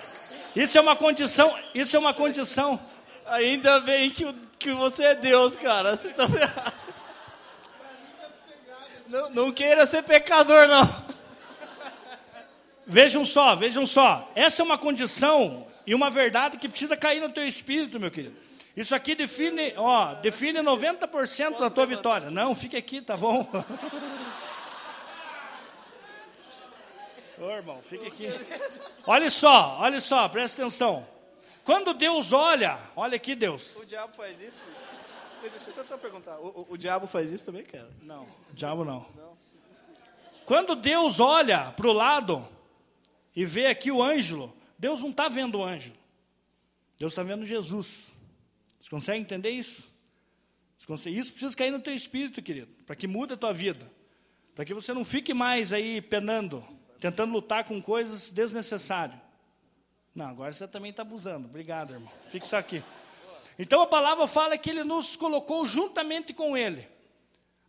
[0.55, 2.79] Isso é uma condição, isso é uma condição.
[3.25, 5.97] Ainda bem que, que você é Deus, cara.
[5.97, 6.27] Você tá...
[9.09, 11.08] não, não queira ser pecador, não.
[12.89, 14.33] Vejam só, vejam só.
[14.35, 18.35] Essa é uma condição e uma verdade que precisa cair no teu espírito, meu querido.
[18.75, 22.31] Isso aqui define, ó, define 90% da tua vitória.
[22.31, 23.47] Não, fique aqui, tá bom?
[27.39, 28.33] Ô, irmão, fique aqui.
[29.07, 31.07] Olha só, olha só, presta atenção.
[31.65, 33.77] Quando Deus olha, olha aqui, Deus.
[33.77, 34.63] O diabo faz isso?
[35.43, 36.39] Deixa eu só perguntar.
[36.39, 37.91] O, o, o, diabo faz isso também, cara?
[38.01, 39.07] Não, o diabo não.
[39.15, 39.37] não.
[40.47, 42.49] Quando Deus olha para o lado
[43.39, 45.93] e vê aqui o ângelo, Deus não está vendo o anjo.
[46.99, 48.11] Deus está vendo Jesus.
[48.81, 49.89] Você consegue entender isso?
[51.07, 53.89] Isso precisa cair no teu espírito, querido, para que mude a tua vida.
[54.57, 56.67] Para que você não fique mais aí penando
[56.99, 59.21] tentando lutar com coisas desnecessárias.
[60.13, 61.47] Não, agora você também está abusando.
[61.47, 62.11] Obrigado, irmão.
[62.33, 62.83] Fique só aqui.
[63.57, 66.89] Então a palavra fala que ele nos colocou juntamente com ele.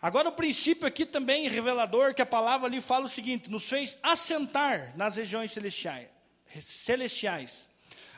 [0.02, 3.98] Agora o princípio aqui também revelador, que a palavra ali fala o seguinte: nos fez
[4.02, 7.70] assentar nas regiões celestiais.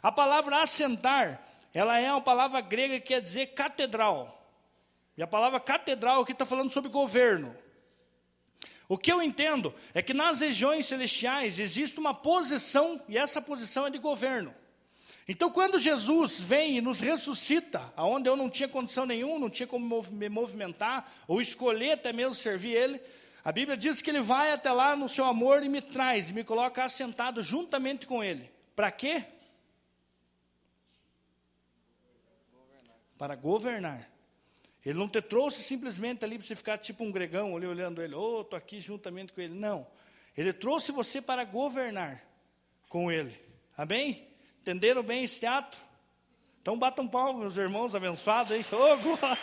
[0.02, 1.42] A palavra assentar,
[1.74, 4.38] ela é uma palavra grega que quer dizer catedral.
[5.18, 7.56] E a palavra catedral aqui está falando sobre governo.
[8.88, 13.88] O que eu entendo é que nas regiões celestiais existe uma posição, e essa posição
[13.88, 14.54] é de governo.
[15.28, 19.68] Então, quando Jesus vem e nos ressuscita, aonde eu não tinha condição nenhuma, não tinha
[19.68, 23.02] como me movimentar, ou escolher até mesmo servir Ele,
[23.44, 26.44] a Bíblia diz que Ele vai até lá no seu amor e me traz, me
[26.44, 28.50] coloca assentado juntamente com Ele.
[28.76, 29.26] Para quê?
[33.18, 34.10] Para governar.
[34.84, 38.16] Ele não te trouxe simplesmente ali para você ficar tipo um gregão ali olhando ele,
[38.16, 39.54] oh, estou aqui juntamente com ele.
[39.54, 39.86] Não.
[40.36, 42.24] Ele trouxe você para governar
[42.90, 43.40] com ele.
[43.78, 44.28] Amém?
[44.62, 45.80] Entenderam bem esse teatro?
[46.62, 48.64] Então batam palmas, meus irmãos abençoados aí.
[48.72, 49.38] Oh, glória!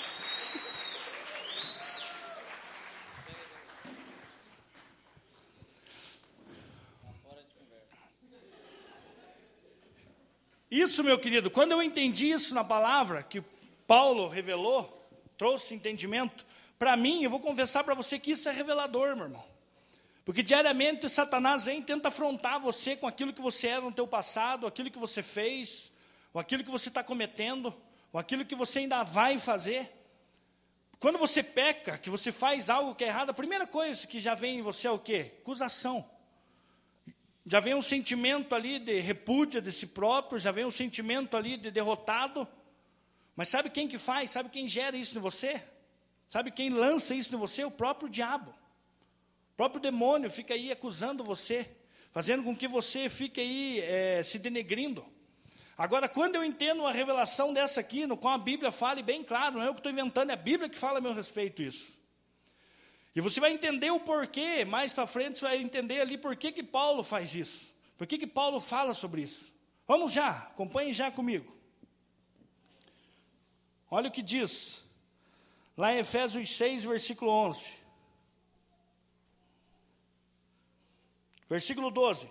[10.70, 13.42] Isso, meu querido, quando eu entendi isso na palavra que
[13.87, 16.46] Paulo revelou, trouxe entendimento.
[16.78, 19.58] Para mim, eu vou confessar para você que isso é revelador, meu irmão.
[20.29, 24.07] Porque diariamente Satanás vem e tenta afrontar você com aquilo que você era no teu
[24.07, 25.91] passado, aquilo que você fez,
[26.35, 27.75] ou aquilo que você está cometendo,
[28.12, 29.91] ou aquilo que você ainda vai fazer.
[31.01, 34.35] Quando você peca, que você faz algo que é errado, a primeira coisa que já
[34.35, 35.33] vem em você é o quê?
[35.41, 36.07] Acusação.
[37.47, 41.57] Já vem um sentimento ali de repúdia de si próprio, já vem um sentimento ali
[41.57, 42.47] de derrotado.
[43.35, 44.31] Mas sabe quem que faz?
[44.31, 45.64] Sabe quem gera isso em você?
[46.29, 47.64] Sabe quem lança isso em você?
[47.64, 48.58] O próprio diabo.
[49.59, 51.68] Próprio demônio fica aí acusando você,
[52.12, 55.05] fazendo com que você fique aí é, se denegrindo.
[55.77, 59.57] Agora, quando eu entendo uma revelação dessa aqui, no qual a Bíblia fala, bem claro,
[59.57, 61.99] não é eu que estou inventando, é a Bíblia que fala a meu respeito isso.
[63.16, 66.53] E você vai entender o porquê, mais para frente você vai entender ali por que,
[66.53, 67.75] que Paulo faz isso.
[67.97, 69.53] Por que, que Paulo fala sobre isso.
[69.88, 71.53] Vamos já, acompanhem já comigo.
[73.90, 74.85] Olha o que diz,
[75.77, 77.88] lá em Efésios 6, versículo 11.
[81.49, 82.31] Versículo 12.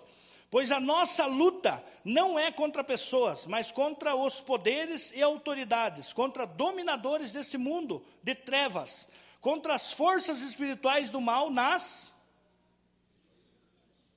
[0.50, 6.46] Pois a nossa luta não é contra pessoas, mas contra os poderes e autoridades, contra
[6.46, 9.06] dominadores deste mundo de trevas,
[9.40, 12.10] contra as forças espirituais do mal nas.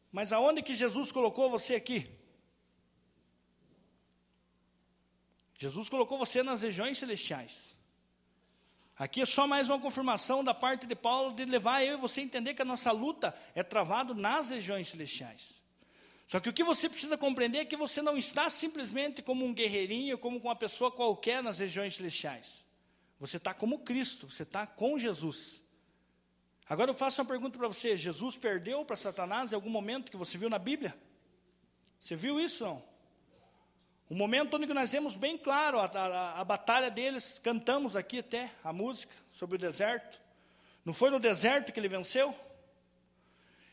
[0.10, 2.10] Mas aonde que Jesus colocou você aqui?
[5.58, 7.78] Jesus colocou você nas regiões celestiais.
[8.97, 12.21] Aqui é só mais uma confirmação da parte de Paulo de levar eu e você
[12.21, 15.62] a entender que a nossa luta é travado nas regiões celestiais.
[16.27, 19.54] Só que o que você precisa compreender é que você não está simplesmente como um
[19.54, 22.63] guerreirinho, como uma pessoa qualquer nas regiões celestiais.
[23.19, 25.62] Você está como Cristo, você está com Jesus.
[26.69, 30.15] Agora eu faço uma pergunta para você: Jesus perdeu para Satanás em algum momento que
[30.15, 30.97] você viu na Bíblia?
[31.99, 32.90] Você viu isso não?
[34.12, 38.52] Um momento onde nós vemos bem claro a, a, a batalha deles, cantamos aqui até
[38.62, 40.21] a música sobre o deserto.
[40.84, 42.36] Não foi no deserto que ele venceu?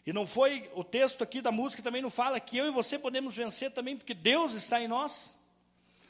[0.07, 2.96] E não foi, o texto aqui da música também não fala que eu e você
[2.96, 5.37] podemos vencer também, porque Deus está em nós.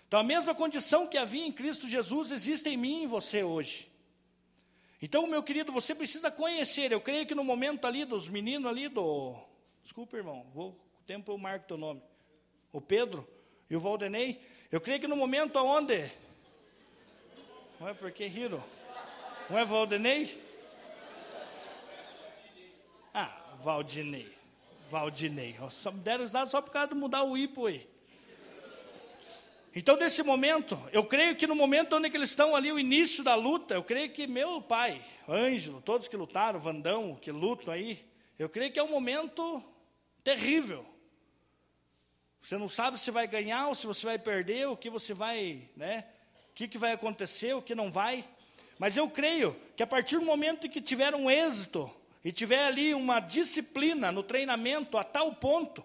[0.06, 3.42] Então a mesma condição que havia em Cristo Jesus existe em mim e em você
[3.42, 3.90] hoje.
[5.00, 6.92] Então, meu querido, você precisa conhecer.
[6.92, 9.36] Eu creio que no momento ali dos meninos ali do.
[9.82, 12.02] Desculpa, irmão, vou, o tempo eu marco teu nome.
[12.70, 13.26] O Pedro
[13.70, 14.40] e o Valdenei.
[14.70, 16.10] Eu creio que no momento onde.
[17.80, 18.62] Não é porque Hiro?
[19.48, 20.42] Não é Valdenei?
[23.14, 24.32] Ah, Valdinei.
[24.90, 25.56] Valdinei.
[25.70, 27.88] Só me deram usado só por causa de mudar o ipo aí.
[29.74, 33.34] Então, nesse momento, eu creio que no momento onde eles estão ali, o início da
[33.34, 38.04] luta, eu creio que meu pai, Ângelo, todos que lutaram, Vandão, que lutam aí,
[38.38, 39.62] eu creio que é um momento
[40.24, 40.84] terrível.
[42.40, 45.68] Você não sabe se vai ganhar ou se você vai perder, o que você vai,
[45.76, 46.04] né?
[46.50, 48.28] O que, que vai acontecer, o que não vai.
[48.78, 51.90] Mas eu creio que a partir do momento em que tiver um êxito
[52.24, 55.84] e tiver ali uma disciplina no treinamento a tal ponto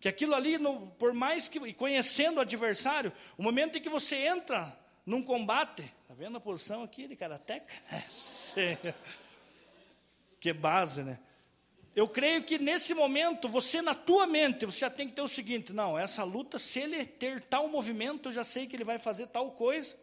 [0.00, 4.16] que aquilo ali, no, por mais que conhecendo o adversário, o momento em que você
[4.16, 7.72] entra num combate, tá vendo a posição aqui de karateca?
[10.38, 11.18] que base, né?
[11.98, 15.26] Eu creio que nesse momento, você na tua mente, você já tem que ter o
[15.26, 19.00] seguinte, não, essa luta, se ele ter tal movimento, eu já sei que ele vai
[19.00, 19.98] fazer tal coisa,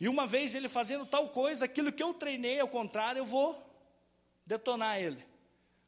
[0.00, 3.64] e uma vez ele fazendo tal coisa, aquilo que eu treinei, ao contrário, eu vou
[4.44, 5.24] detonar ele.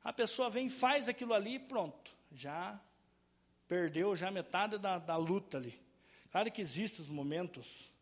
[0.04, 2.80] A pessoa vem, faz aquilo ali, pronto, já
[3.66, 5.76] perdeu já metade da, da luta ali.
[6.30, 7.92] Claro que existem os momentos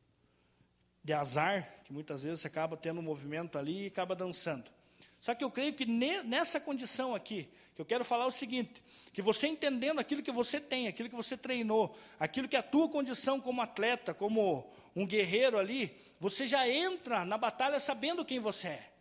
[1.02, 4.75] de azar, que muitas vezes você acaba tendo um movimento ali e acaba dançando.
[5.20, 8.82] Só que eu creio que ne, nessa condição aqui, que eu quero falar o seguinte,
[9.12, 12.62] que você entendendo aquilo que você tem, aquilo que você treinou, aquilo que é a
[12.62, 18.38] tua condição como atleta, como um guerreiro ali, você já entra na batalha sabendo quem
[18.38, 18.92] você é.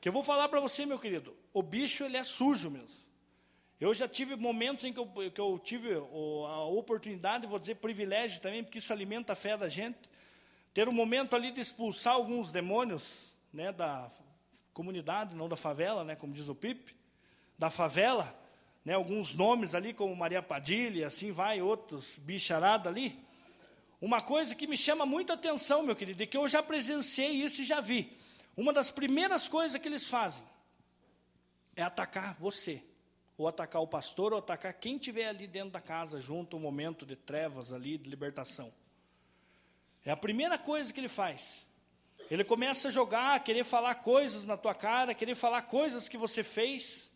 [0.00, 3.08] Que eu vou falar para você, meu querido, o bicho ele é sujo mesmo.
[3.80, 8.40] Eu já tive momentos em que eu, que eu tive a oportunidade, vou dizer privilégio
[8.40, 9.98] também, porque isso alimenta a fé da gente,
[10.74, 14.10] ter um momento ali de expulsar alguns demônios né, da
[14.78, 16.94] comunidade, não da favela, né, como diz o Pipe,
[17.58, 18.32] da favela,
[18.84, 23.18] né, alguns nomes ali, como Maria Padilha, assim vai, outros bicharada ali.
[24.00, 27.62] Uma coisa que me chama muita atenção, meu querido, é que eu já presenciei isso
[27.62, 28.16] e já vi.
[28.56, 30.44] Uma das primeiras coisas que eles fazem
[31.74, 32.80] é atacar você
[33.36, 37.04] ou atacar o pastor, ou atacar quem tiver ali dentro da casa, junto ao momento
[37.06, 38.72] de trevas ali, de libertação.
[40.04, 41.64] É a primeira coisa que ele faz.
[42.30, 46.42] Ele começa a jogar, querer falar coisas na tua cara, querer falar coisas que você
[46.42, 47.10] fez.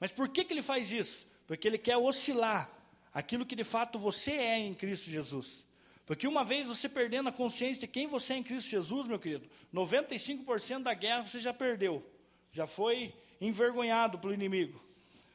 [0.00, 1.26] Mas por que, que ele faz isso?
[1.46, 2.70] Porque ele quer oscilar
[3.14, 5.64] aquilo que de fato você é em Cristo Jesus.
[6.06, 9.18] Porque uma vez você perdendo a consciência de quem você é em Cristo Jesus, meu
[9.18, 12.04] querido, 95% da guerra você já perdeu.
[12.52, 14.82] Já foi envergonhado pelo inimigo.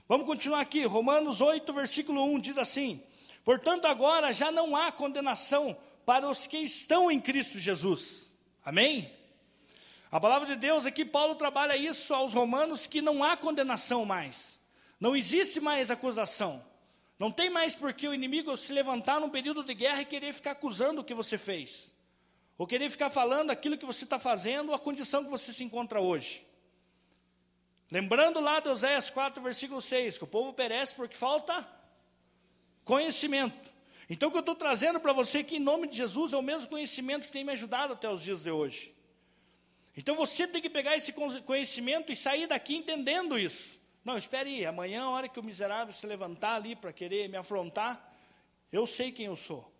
[0.07, 3.01] Vamos continuar aqui, Romanos 8, versículo 1 diz assim:
[3.45, 8.24] Portanto, agora já não há condenação para os que estão em Cristo Jesus.
[8.65, 9.13] Amém?
[10.11, 14.59] A palavra de Deus aqui, Paulo trabalha isso aos romanos, que não há condenação mais.
[14.99, 16.65] Não existe mais acusação.
[17.19, 20.33] Não tem mais por que o inimigo se levantar num período de guerra e querer
[20.33, 21.93] ficar acusando o que você fez.
[22.57, 26.01] Ou querer ficar falando aquilo que você está fazendo, a condição que você se encontra
[26.01, 26.45] hoje.
[27.91, 31.67] Lembrando lá de Oséias 4, versículo 6, que o povo perece porque falta
[32.83, 33.74] conhecimento.
[34.09, 36.41] Então, o que eu estou trazendo para você aqui, em nome de Jesus, é o
[36.41, 38.93] mesmo conhecimento que tem me ajudado até os dias de hoje.
[39.97, 43.79] Então, você tem que pegar esse conhecimento e sair daqui entendendo isso.
[44.03, 47.37] Não, espere aí, amanhã, a hora que o miserável se levantar ali para querer me
[47.37, 48.13] afrontar,
[48.71, 49.71] eu sei quem eu sou.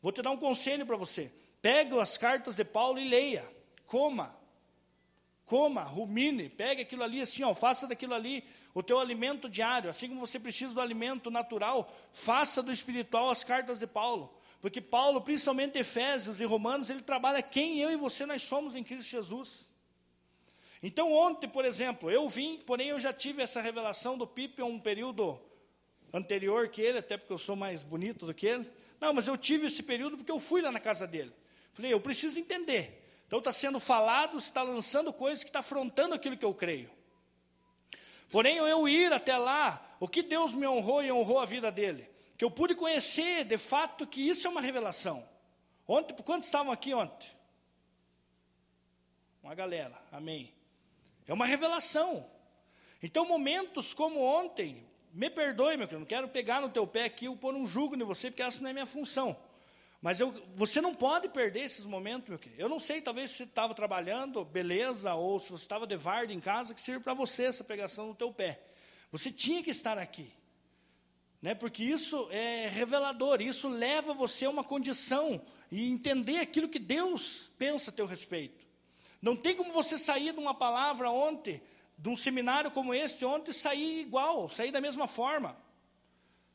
[0.00, 1.32] Vou te dar um conselho para você.
[1.60, 3.44] Pega as cartas de Paulo e leia.
[3.86, 4.36] Coma,
[5.52, 10.08] coma, rumine, pegue aquilo ali assim, ó, faça daquilo ali o teu alimento diário, assim
[10.08, 14.34] como você precisa do alimento natural, faça do espiritual as cartas de Paulo.
[14.62, 18.82] Porque Paulo, principalmente Efésios e Romanos, ele trabalha quem eu e você nós somos em
[18.82, 19.68] Cristo Jesus.
[20.82, 24.80] Então ontem, por exemplo, eu vim, porém eu já tive essa revelação do Pipe um
[24.80, 25.38] período
[26.14, 28.70] anterior que ele, até porque eu sou mais bonito do que ele.
[28.98, 31.34] Não, mas eu tive esse período porque eu fui lá na casa dele.
[31.74, 33.01] Falei, eu preciso entender.
[33.32, 36.90] Então está sendo falado, está lançando coisas que está afrontando aquilo que eu creio.
[38.30, 42.06] Porém, eu ir até lá, o que Deus me honrou e honrou a vida dele?
[42.36, 45.26] Que eu pude conhecer, de fato, que isso é uma revelação.
[45.88, 47.30] Ontem, quantos estavam aqui ontem?
[49.42, 50.52] Uma galera, amém.
[51.26, 52.30] É uma revelação.
[53.02, 57.30] Então, momentos como ontem, me perdoe, meu querido, não quero pegar no teu pé aqui
[57.30, 59.34] ou pôr um jugo em você, porque essa não é minha função.
[60.02, 62.60] Mas eu, você não pode perder esses momentos, meu querido.
[62.60, 66.32] Eu não sei, talvez se você estava trabalhando, beleza, ou se você estava de varda
[66.32, 68.60] em casa, que sirva para você essa pregação no teu pé.
[69.12, 70.32] Você tinha que estar aqui.
[71.40, 75.40] Né, porque isso é revelador, isso leva você a uma condição
[75.72, 78.64] e entender aquilo que Deus pensa a teu respeito.
[79.20, 81.60] Não tem como você sair de uma palavra ontem,
[81.98, 85.56] de um seminário como este ontem, e sair igual, sair da mesma forma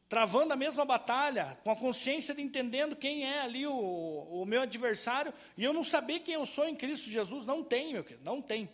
[0.09, 4.61] travando a mesma batalha, com a consciência de entendendo quem é ali o, o meu
[4.61, 8.23] adversário, e eu não saber quem eu sou em Cristo Jesus, não tem, meu querido,
[8.23, 8.69] não tem.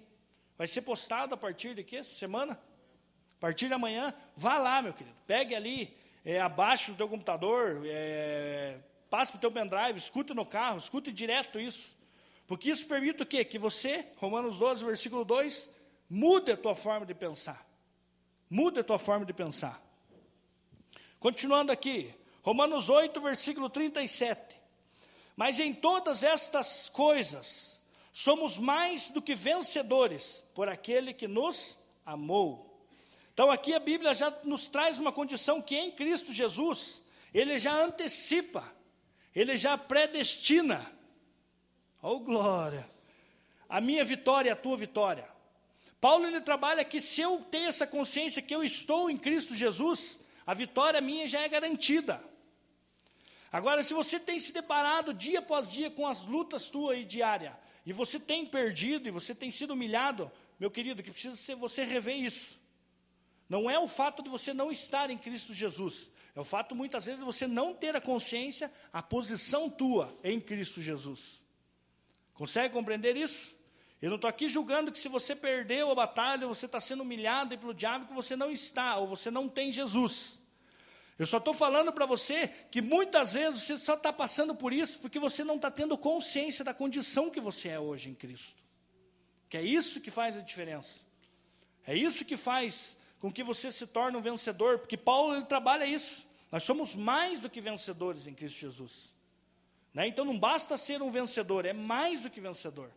[0.57, 2.03] Vai ser postado a partir de que?
[2.03, 2.53] Semana?
[2.53, 7.81] A partir de amanhã, vá lá, meu querido, pegue ali, é, abaixo do teu computador,
[7.86, 8.77] é,
[9.09, 11.95] passe para o teu pendrive, escute no carro, escute direto isso.
[12.47, 13.43] Porque isso permite o quê?
[13.43, 15.69] Que você, Romanos 12, versículo 2,
[16.09, 17.67] mude a tua forma de pensar.
[18.49, 19.82] Mude a tua forma de pensar.
[21.24, 24.59] Continuando aqui, Romanos 8, versículo 37.
[25.38, 27.80] Mas em todas estas coisas,
[28.11, 32.78] somos mais do que vencedores por aquele que nos amou.
[33.34, 37.01] Então aqui a Bíblia já nos traz uma condição que em Cristo Jesus,
[37.34, 38.69] ele já antecipa,
[39.34, 40.91] ele já predestina.
[42.01, 42.86] Oh glória!
[43.69, 45.30] A minha vitória, a tua vitória.
[46.01, 50.19] Paulo ele trabalha que se eu tenho essa consciência que eu estou em Cristo Jesus,
[50.45, 52.23] a vitória minha já é garantida.
[53.51, 57.57] Agora, se você tem se deparado dia após dia com as lutas tuas aí diária,
[57.85, 61.83] e você tem perdido, e você tem sido humilhado, meu querido, que precisa ser você
[61.83, 62.59] rever isso.
[63.47, 67.05] Não é o fato de você não estar em Cristo Jesus, é o fato muitas
[67.05, 71.43] vezes você não ter a consciência, a posição tua em Cristo Jesus.
[72.33, 73.55] Consegue compreender isso?
[74.04, 77.58] Eu não estou aqui julgando que se você perdeu a batalha, você está sendo humilhado
[77.58, 80.41] pelo diabo, que você não está, ou você não tem Jesus.
[81.18, 84.99] Eu só estou falando para você que muitas vezes você só está passando por isso
[84.99, 88.62] porque você não está tendo consciência da condição que você é hoje em Cristo.
[89.47, 90.99] Que é isso que faz a diferença.
[91.88, 95.86] É isso que faz com que você se torne um vencedor, porque Paulo ele trabalha
[95.86, 96.28] isso.
[96.51, 99.14] Nós somos mais do que vencedores em Cristo Jesus.
[99.93, 100.10] Né?
[100.10, 102.91] Então não basta ser um vencedor, é mais do que vencedor.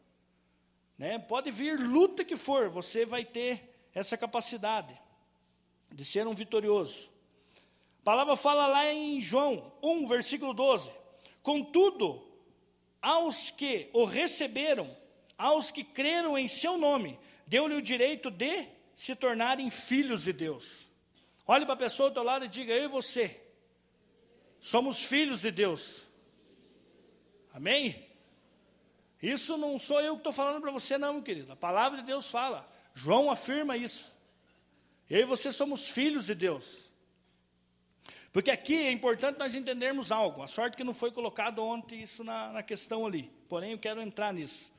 [0.98, 1.18] Né?
[1.18, 4.98] Pode vir luta que for, você vai ter essa capacidade
[5.92, 7.10] de ser um vitorioso.
[8.00, 10.90] A palavra fala lá em João 1, versículo 12:
[11.42, 12.26] Contudo,
[13.00, 14.94] aos que o receberam,
[15.36, 20.88] aos que creram em seu nome, deu-lhe o direito de se tornarem filhos de Deus.
[21.46, 23.40] Olhe para a pessoa ao teu lado e diga: Eu e você
[24.60, 26.06] somos filhos de Deus.
[27.52, 28.05] Amém?
[29.22, 31.52] Isso não sou eu que estou falando para você, não, querido.
[31.52, 32.68] A palavra de Deus fala.
[32.94, 34.14] João afirma isso.
[35.08, 36.90] Eu e você somos filhos de Deus.
[38.32, 40.42] Porque aqui é importante nós entendermos algo.
[40.42, 43.30] A sorte que não foi colocado ontem isso na, na questão ali.
[43.48, 44.70] Porém, eu quero entrar nisso.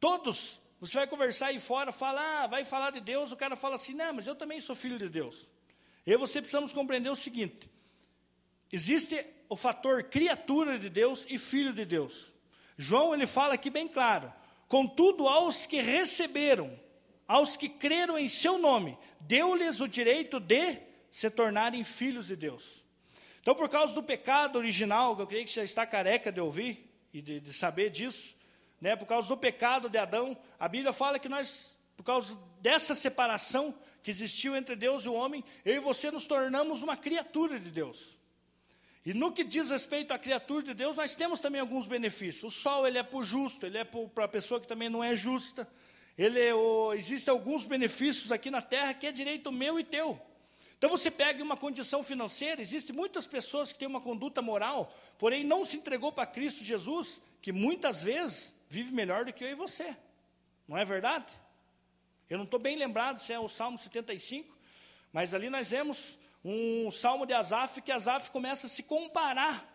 [0.00, 3.76] Todos, você vai conversar aí fora, fala, ah, vai falar de Deus, o cara fala
[3.76, 5.46] assim, não, mas eu também sou filho de Deus.
[6.06, 7.70] Eu e você precisamos compreender o seguinte:
[8.72, 12.32] existe o fator criatura de Deus e filho de Deus.
[12.80, 14.32] João ele fala aqui bem claro:
[14.66, 16.78] contudo, aos que receberam,
[17.28, 20.78] aos que creram em seu nome, deu-lhes o direito de
[21.10, 22.82] se tornarem filhos de Deus.
[23.42, 26.90] Então, por causa do pecado original, que eu creio que já está careca de ouvir
[27.12, 28.34] e de, de saber disso,
[28.80, 32.94] né, por causa do pecado de Adão, a Bíblia fala que nós, por causa dessa
[32.94, 37.60] separação que existiu entre Deus e o homem, eu e você nos tornamos uma criatura
[37.60, 38.19] de Deus.
[39.04, 42.44] E no que diz respeito à criatura de Deus, nós temos também alguns benefícios.
[42.44, 45.02] O sol ele é para o justo, ele é para a pessoa que também não
[45.02, 45.66] é justa.
[46.18, 50.20] Ele é o, existem alguns benefícios aqui na terra que é direito meu e teu.
[50.76, 55.44] Então você pega uma condição financeira, existem muitas pessoas que têm uma conduta moral, porém
[55.44, 59.54] não se entregou para Cristo Jesus, que muitas vezes vive melhor do que eu e
[59.54, 59.96] você.
[60.66, 61.34] Não é verdade?
[62.28, 64.56] Eu não estou bem lembrado se é o Salmo 75,
[65.12, 69.68] mas ali nós vemos um salmo de Asaf, que Asaf começa a se comparar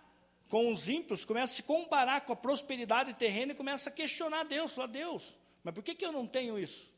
[0.49, 4.43] com os ímpios, começa a se comparar com a prosperidade terrena e começa a questionar
[4.45, 6.93] Deus, fala, Deus, mas por que, que eu não tenho isso?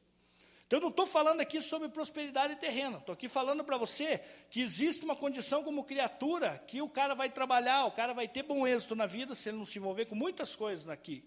[0.65, 4.59] Então eu não estou falando aqui sobre prosperidade terrena, estou aqui falando para você que
[4.59, 8.67] existe uma condição como criatura que o cara vai trabalhar, o cara vai ter bom
[8.67, 11.23] êxito na vida se ele não se envolver com muitas coisas aqui.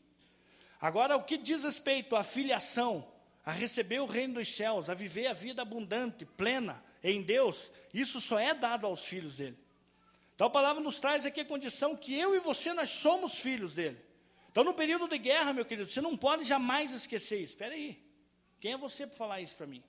[0.79, 3.07] Agora, o que diz respeito à filiação,
[3.45, 8.21] a receber o reino dos céus, a viver a vida abundante, plena, em Deus, isso
[8.21, 9.57] só é dado aos filhos dele.
[10.35, 13.75] Então a palavra nos traz aqui a condição que eu e você nós somos filhos
[13.75, 13.99] dele.
[14.51, 17.53] Então no período de guerra, meu querido, você não pode jamais esquecer isso.
[17.53, 18.03] Espera aí.
[18.59, 19.83] Quem é você para falar isso para mim?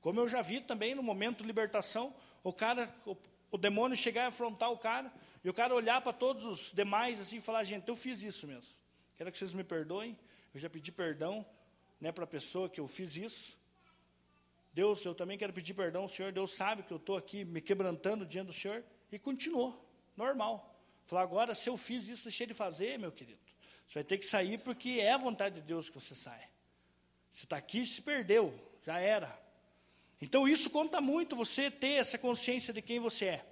[0.00, 3.16] Como eu já vi também no momento de libertação, o cara, o,
[3.50, 5.12] o demônio chegar e afrontar o cara,
[5.44, 8.46] e o cara olhar para todos os demais assim e falar, gente, eu fiz isso
[8.46, 8.72] mesmo.
[9.16, 10.18] Quero que vocês me perdoem,
[10.54, 11.44] eu já pedi perdão
[12.00, 13.59] né, para a pessoa que eu fiz isso.
[14.72, 17.60] Deus, eu também quero pedir perdão ao Senhor, Deus sabe que eu estou aqui me
[17.60, 19.84] quebrantando diante do Senhor, e continuou,
[20.16, 20.80] normal.
[21.06, 23.40] Falar, agora, se eu fiz isso, deixei de fazer, meu querido.
[23.86, 26.48] Você vai ter que sair porque é a vontade de Deus que você sai.
[27.32, 28.54] Você está aqui, se perdeu,
[28.84, 29.36] já era.
[30.20, 33.46] Então isso conta muito, você ter essa consciência de quem você é.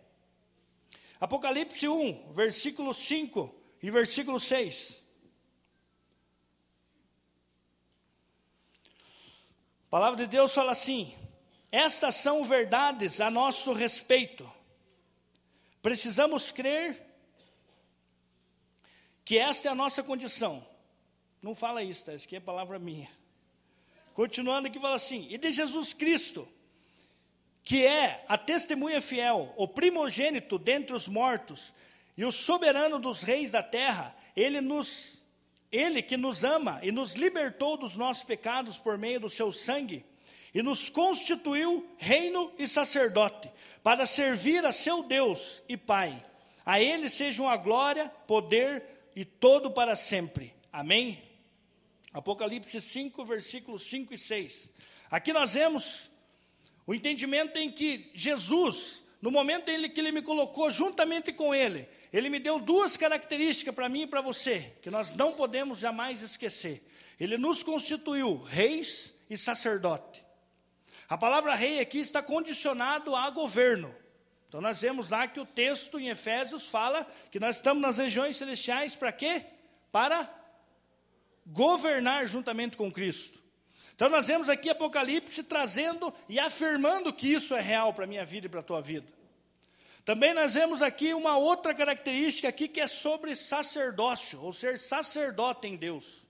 [1.19, 3.53] Apocalipse 1, versículo 5
[3.83, 5.03] e versículo 6.
[9.89, 11.14] A palavra de Deus fala assim:
[11.72, 14.47] Estas são verdades a nosso respeito.
[15.80, 17.07] Precisamos crer
[19.24, 20.62] que esta é a nossa condição.
[21.41, 22.12] Não fala isso, tá?
[22.12, 23.09] Isso aqui é palavra minha.
[24.12, 26.47] Continuando aqui, fala assim: E de Jesus Cristo,
[27.64, 31.72] que é a testemunha fiel, o primogênito dentre os mortos
[32.14, 35.18] e o soberano dos reis da terra, ele nos
[35.71, 40.05] ele que nos ama e nos libertou dos nossos pecados por meio do seu sangue
[40.55, 43.51] e nos constituiu reino e sacerdote
[43.83, 46.25] para servir a seu Deus e Pai.
[46.64, 48.83] A ele sejam a glória, poder
[49.14, 50.55] e todo para sempre.
[50.73, 51.23] Amém.
[52.12, 54.73] Apocalipse 5, versículos 5 e 6.
[55.11, 56.11] Aqui nós vemos
[56.87, 61.89] o entendimento em que Jesus, no momento em que ele me colocou juntamente com ele,
[62.12, 66.23] ele me deu duas características para mim e para você, que nós não podemos jamais
[66.23, 66.87] esquecer.
[67.19, 70.25] Ele nos constituiu reis e sacerdote.
[71.09, 73.95] A palavra rei aqui está condicionado a governo.
[74.49, 78.37] Então nós vemos lá que o texto em Efésios fala que nós estamos nas regiões
[78.37, 79.45] celestiais para quê?
[79.91, 80.33] Para
[81.47, 83.43] governar juntamente com Cristo.
[83.99, 88.24] Então nós vemos aqui Apocalipse trazendo e afirmando que isso é real para a minha
[88.24, 89.12] vida e para a tua vida.
[90.05, 95.66] Também nós vemos aqui uma outra característica aqui que é sobre sacerdócio, ou ser sacerdote
[95.66, 96.22] em Deus.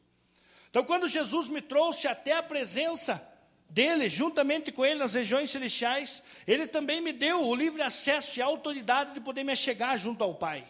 [0.70, 3.22] Então, quando Jesus me trouxe até a presença
[3.68, 8.42] dele, juntamente com ele nas regiões celestiais, ele também me deu o livre acesso e
[8.42, 10.66] a autoridade de poder me chegar junto ao Pai,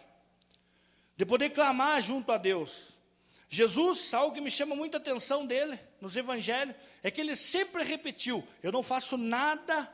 [1.15, 2.98] de poder clamar junto a Deus.
[3.51, 8.47] Jesus, algo que me chama muita atenção dele nos evangelhos, é que ele sempre repetiu:
[8.61, 9.91] Eu não faço nada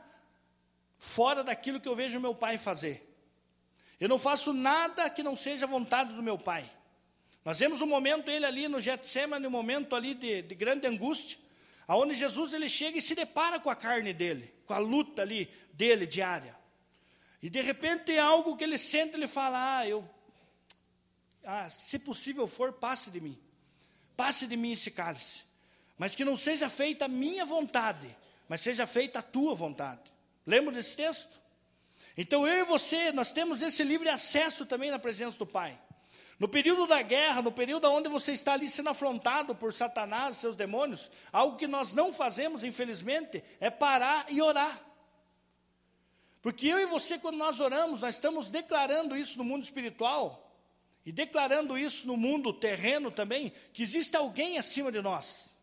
[0.98, 3.02] fora daquilo que eu vejo meu pai fazer.
[3.98, 6.70] Eu não faço nada que não seja vontade do meu pai.
[7.42, 11.38] Nós vemos um momento ele ali no Getsemane, um momento ali de, de grande angústia,
[11.88, 15.50] aonde Jesus ele chega e se depara com a carne dele, com a luta ali
[15.72, 16.54] dele diária.
[17.40, 20.06] E de repente tem algo que ele sente, ele fala: "Ah, eu
[21.42, 23.38] ah, se possível for, passe de mim.
[24.16, 25.44] Passe de mim esse cálice.
[25.98, 28.14] Mas que não seja feita a minha vontade,
[28.48, 30.12] mas seja feita a tua vontade."
[30.46, 31.40] Lembra desse texto?
[32.16, 35.78] Então eu e você, nós temos esse livre acesso também na presença do Pai.
[36.38, 40.40] No período da guerra, no período onde você está ali sendo afrontado por Satanás e
[40.40, 44.80] seus demônios, algo que nós não fazemos, infelizmente, é parar e orar.
[46.42, 50.45] Porque eu e você, quando nós oramos, nós estamos declarando isso no mundo espiritual
[51.06, 55.54] e declarando isso no mundo terreno também, que existe alguém acima de nós.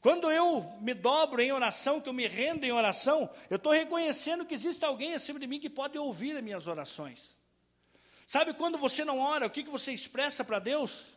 [0.00, 4.44] Quando eu me dobro em oração, que eu me rendo em oração, eu estou reconhecendo
[4.44, 7.38] que existe alguém acima de mim que pode ouvir as minhas orações.
[8.26, 11.16] Sabe quando você não ora, o que, que você expressa para Deus?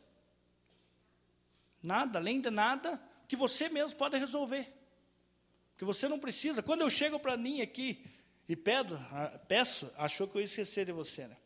[1.81, 4.71] Nada, além de nada, que você mesmo pode resolver.
[5.77, 6.61] Que você não precisa.
[6.61, 8.05] Quando eu chego para mim aqui
[8.47, 11.37] e pedo, ah, peço, achou que eu ia esquecer de você, né?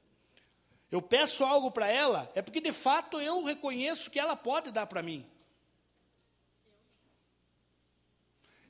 [0.92, 4.88] Eu peço algo para ela, é porque de fato eu reconheço que ela pode dar
[4.88, 5.26] para mim.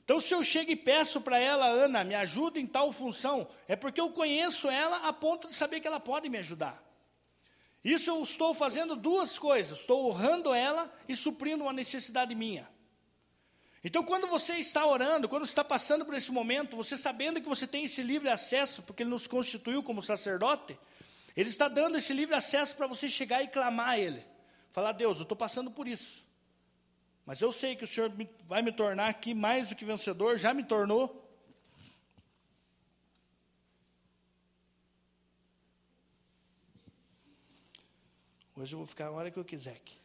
[0.02, 3.76] Então, se eu chego e peço para ela, Ana, me ajuda em tal função, é
[3.76, 6.82] porque eu conheço ela a ponto de saber que ela pode me ajudar.
[7.84, 12.66] Isso eu estou fazendo duas coisas: estou honrando ela e suprindo uma necessidade minha.
[13.84, 17.66] Então, quando você está orando, quando está passando por esse momento, você sabendo que você
[17.66, 20.78] tem esse livre acesso, porque Ele nos constituiu como sacerdote,
[21.38, 24.24] Ele está dando esse livre acesso para você chegar e clamar a Ele.
[24.72, 26.26] Falar, Deus, eu estou passando por isso.
[27.24, 28.12] Mas eu sei que o Senhor
[28.44, 31.30] vai me tornar aqui mais do que vencedor, já me tornou.
[38.56, 39.96] Hoje eu vou ficar a hora que eu quiser aqui.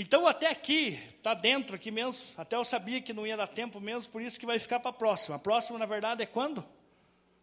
[0.00, 3.78] Então até aqui, está dentro aqui mesmo, até eu sabia que não ia dar tempo
[3.78, 5.36] mesmo, por isso que vai ficar para a próxima.
[5.36, 6.64] A próxima, na verdade, é quando?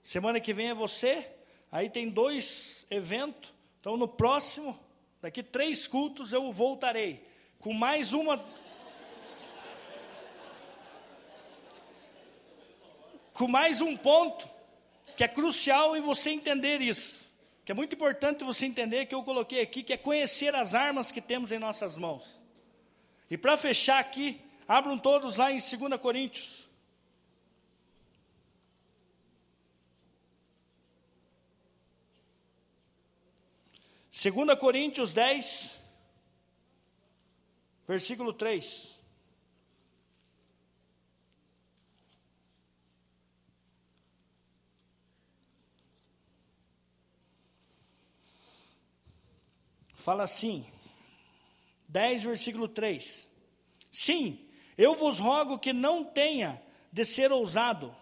[0.02, 1.30] Semana que vem é você,
[1.72, 4.76] aí tem dois eventos, então, no próximo,
[5.22, 7.24] daqui três cultos, eu voltarei
[7.60, 8.44] com mais uma.
[13.34, 14.50] Com mais um ponto
[15.16, 17.32] que é crucial em você entender isso,
[17.64, 21.12] que é muito importante você entender que eu coloquei aqui, que é conhecer as armas
[21.12, 22.47] que temos em nossas mãos.
[23.30, 26.68] E para fechar aqui, abram todos lá em 2 Coríntios.
[34.10, 35.78] Segunda Coríntios 10,
[37.88, 38.98] versículo 3.
[49.94, 50.66] Fala assim,
[51.88, 53.28] 10, versículo 3.
[53.92, 56.62] Sim, eu vos rogo que não tenha
[56.92, 57.96] de ser ousado.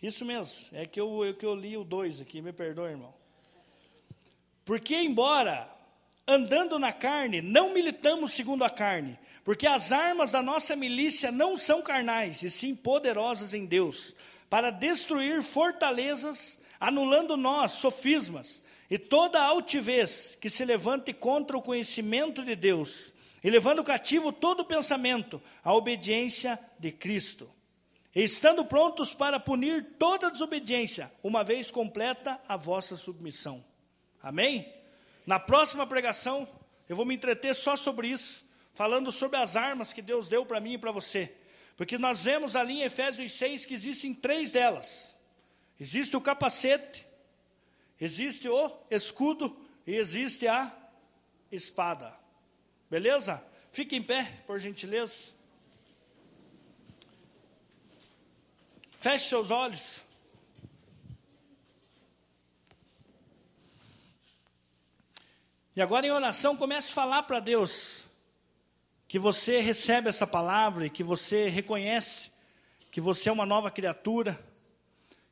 [0.00, 3.12] Isso mesmo, é que eu, é que eu li o 2 aqui, me perdoe, irmão.
[4.64, 5.68] Porque, embora
[6.28, 11.56] andando na carne, não militamos segundo a carne, porque as armas da nossa milícia não
[11.56, 14.14] são carnais, e sim poderosas em Deus,
[14.50, 22.44] para destruir fortalezas, anulando nós sofismas e toda altivez que se levante contra o conhecimento
[22.44, 23.12] de Deus,
[23.42, 27.48] e levando cativo todo pensamento à obediência de Cristo.
[28.14, 33.64] Estando prontos para punir toda desobediência, uma vez completa a vossa submissão.
[34.22, 34.77] Amém?
[35.28, 36.48] Na próxima pregação,
[36.88, 40.58] eu vou me entreter só sobre isso, falando sobre as armas que Deus deu para
[40.58, 41.34] mim e para você.
[41.76, 45.14] Porque nós vemos ali em Efésios 6 que existem três delas:
[45.78, 47.06] existe o capacete,
[48.00, 49.54] existe o escudo
[49.86, 50.74] e existe a
[51.52, 52.16] espada.
[52.90, 53.44] Beleza?
[53.70, 55.30] Fique em pé, por gentileza.
[58.98, 60.02] Feche seus olhos.
[65.78, 68.04] E agora em oração comece a falar para Deus
[69.06, 72.32] que você recebe essa palavra e que você reconhece
[72.90, 74.44] que você é uma nova criatura,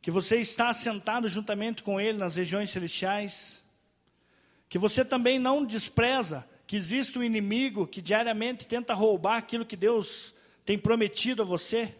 [0.00, 3.60] que você está assentado juntamente com Ele nas regiões celestiais,
[4.68, 9.76] que você também não despreza que existe um inimigo que diariamente tenta roubar aquilo que
[9.76, 10.32] Deus
[10.64, 11.92] tem prometido a você.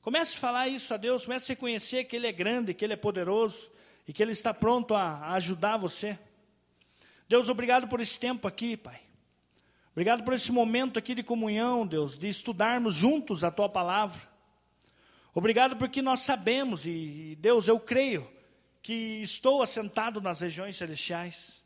[0.00, 2.94] Comece a falar isso a Deus, comece a reconhecer que Ele é grande, que Ele
[2.94, 3.70] é poderoso
[4.08, 6.18] e que Ele está pronto a, a ajudar você.
[7.28, 9.00] Deus, obrigado por esse tempo aqui, Pai.
[9.92, 14.20] Obrigado por esse momento aqui de comunhão, Deus, de estudarmos juntos a Tua palavra.
[15.34, 18.28] Obrigado porque nós sabemos, e Deus, eu creio,
[18.82, 21.64] que estou assentado nas regiões celestiais.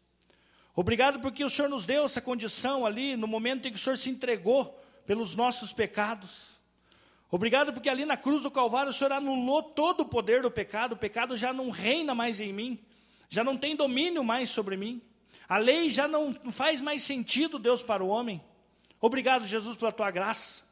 [0.74, 3.96] Obrigado porque o Senhor nos deu essa condição ali, no momento em que o Senhor
[3.96, 6.60] se entregou pelos nossos pecados.
[7.30, 10.92] Obrigado porque ali na cruz do Calvário o Senhor anulou todo o poder do pecado,
[10.92, 12.78] o pecado já não reina mais em mim,
[13.28, 15.02] já não tem domínio mais sobre mim.
[15.48, 18.42] A lei já não faz mais sentido, Deus, para o homem.
[19.00, 20.62] Obrigado, Jesus, pela tua graça.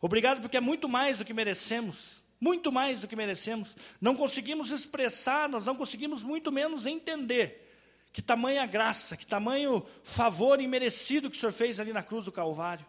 [0.00, 2.22] Obrigado porque é muito mais do que merecemos.
[2.38, 3.74] Muito mais do que merecemos.
[4.00, 7.62] Não conseguimos expressar, nós não conseguimos muito menos entender
[8.12, 12.32] que tamanha graça, que tamanho favor imerecido que o Senhor fez ali na cruz do
[12.32, 12.84] Calvário.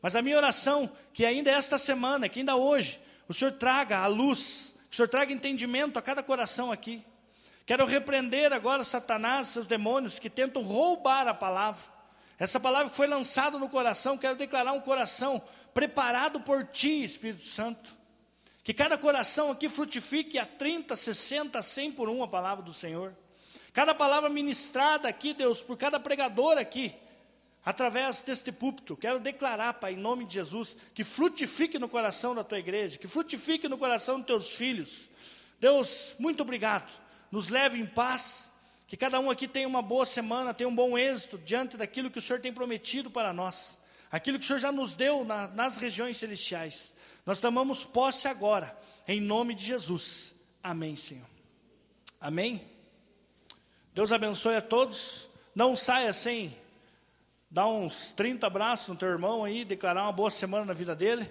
[0.00, 4.06] Mas a minha oração, que ainda esta semana, que ainda hoje, o Senhor traga a
[4.06, 7.02] luz, que o Senhor traga entendimento a cada coração aqui.
[7.66, 11.82] Quero repreender agora Satanás, seus demônios que tentam roubar a palavra.
[12.38, 15.40] Essa palavra foi lançada no coração, quero declarar um coração
[15.72, 17.96] preparado por ti, Espírito Santo.
[18.62, 23.14] Que cada coração aqui frutifique a 30, 60, 100 por um a palavra do Senhor.
[23.72, 26.94] Cada palavra ministrada aqui, Deus, por cada pregador aqui,
[27.64, 32.44] através deste púlpito, quero declarar, Pai, em nome de Jesus, que frutifique no coração da
[32.44, 35.08] tua igreja, que frutifique no coração dos teus filhos.
[35.60, 37.03] Deus, muito obrigado
[37.34, 38.48] nos leve em paz,
[38.86, 42.20] que cada um aqui tenha uma boa semana, tenha um bom êxito diante daquilo que
[42.20, 43.76] o Senhor tem prometido para nós,
[44.08, 46.94] aquilo que o Senhor já nos deu na, nas regiões celestiais.
[47.26, 48.78] Nós tomamos posse agora,
[49.08, 50.32] em nome de Jesus.
[50.62, 51.26] Amém, Senhor.
[52.20, 52.64] Amém.
[53.92, 55.28] Deus abençoe a todos.
[55.56, 56.56] Não saia sem
[57.50, 61.28] dar uns 30 abraços no teu irmão aí, declarar uma boa semana na vida dele.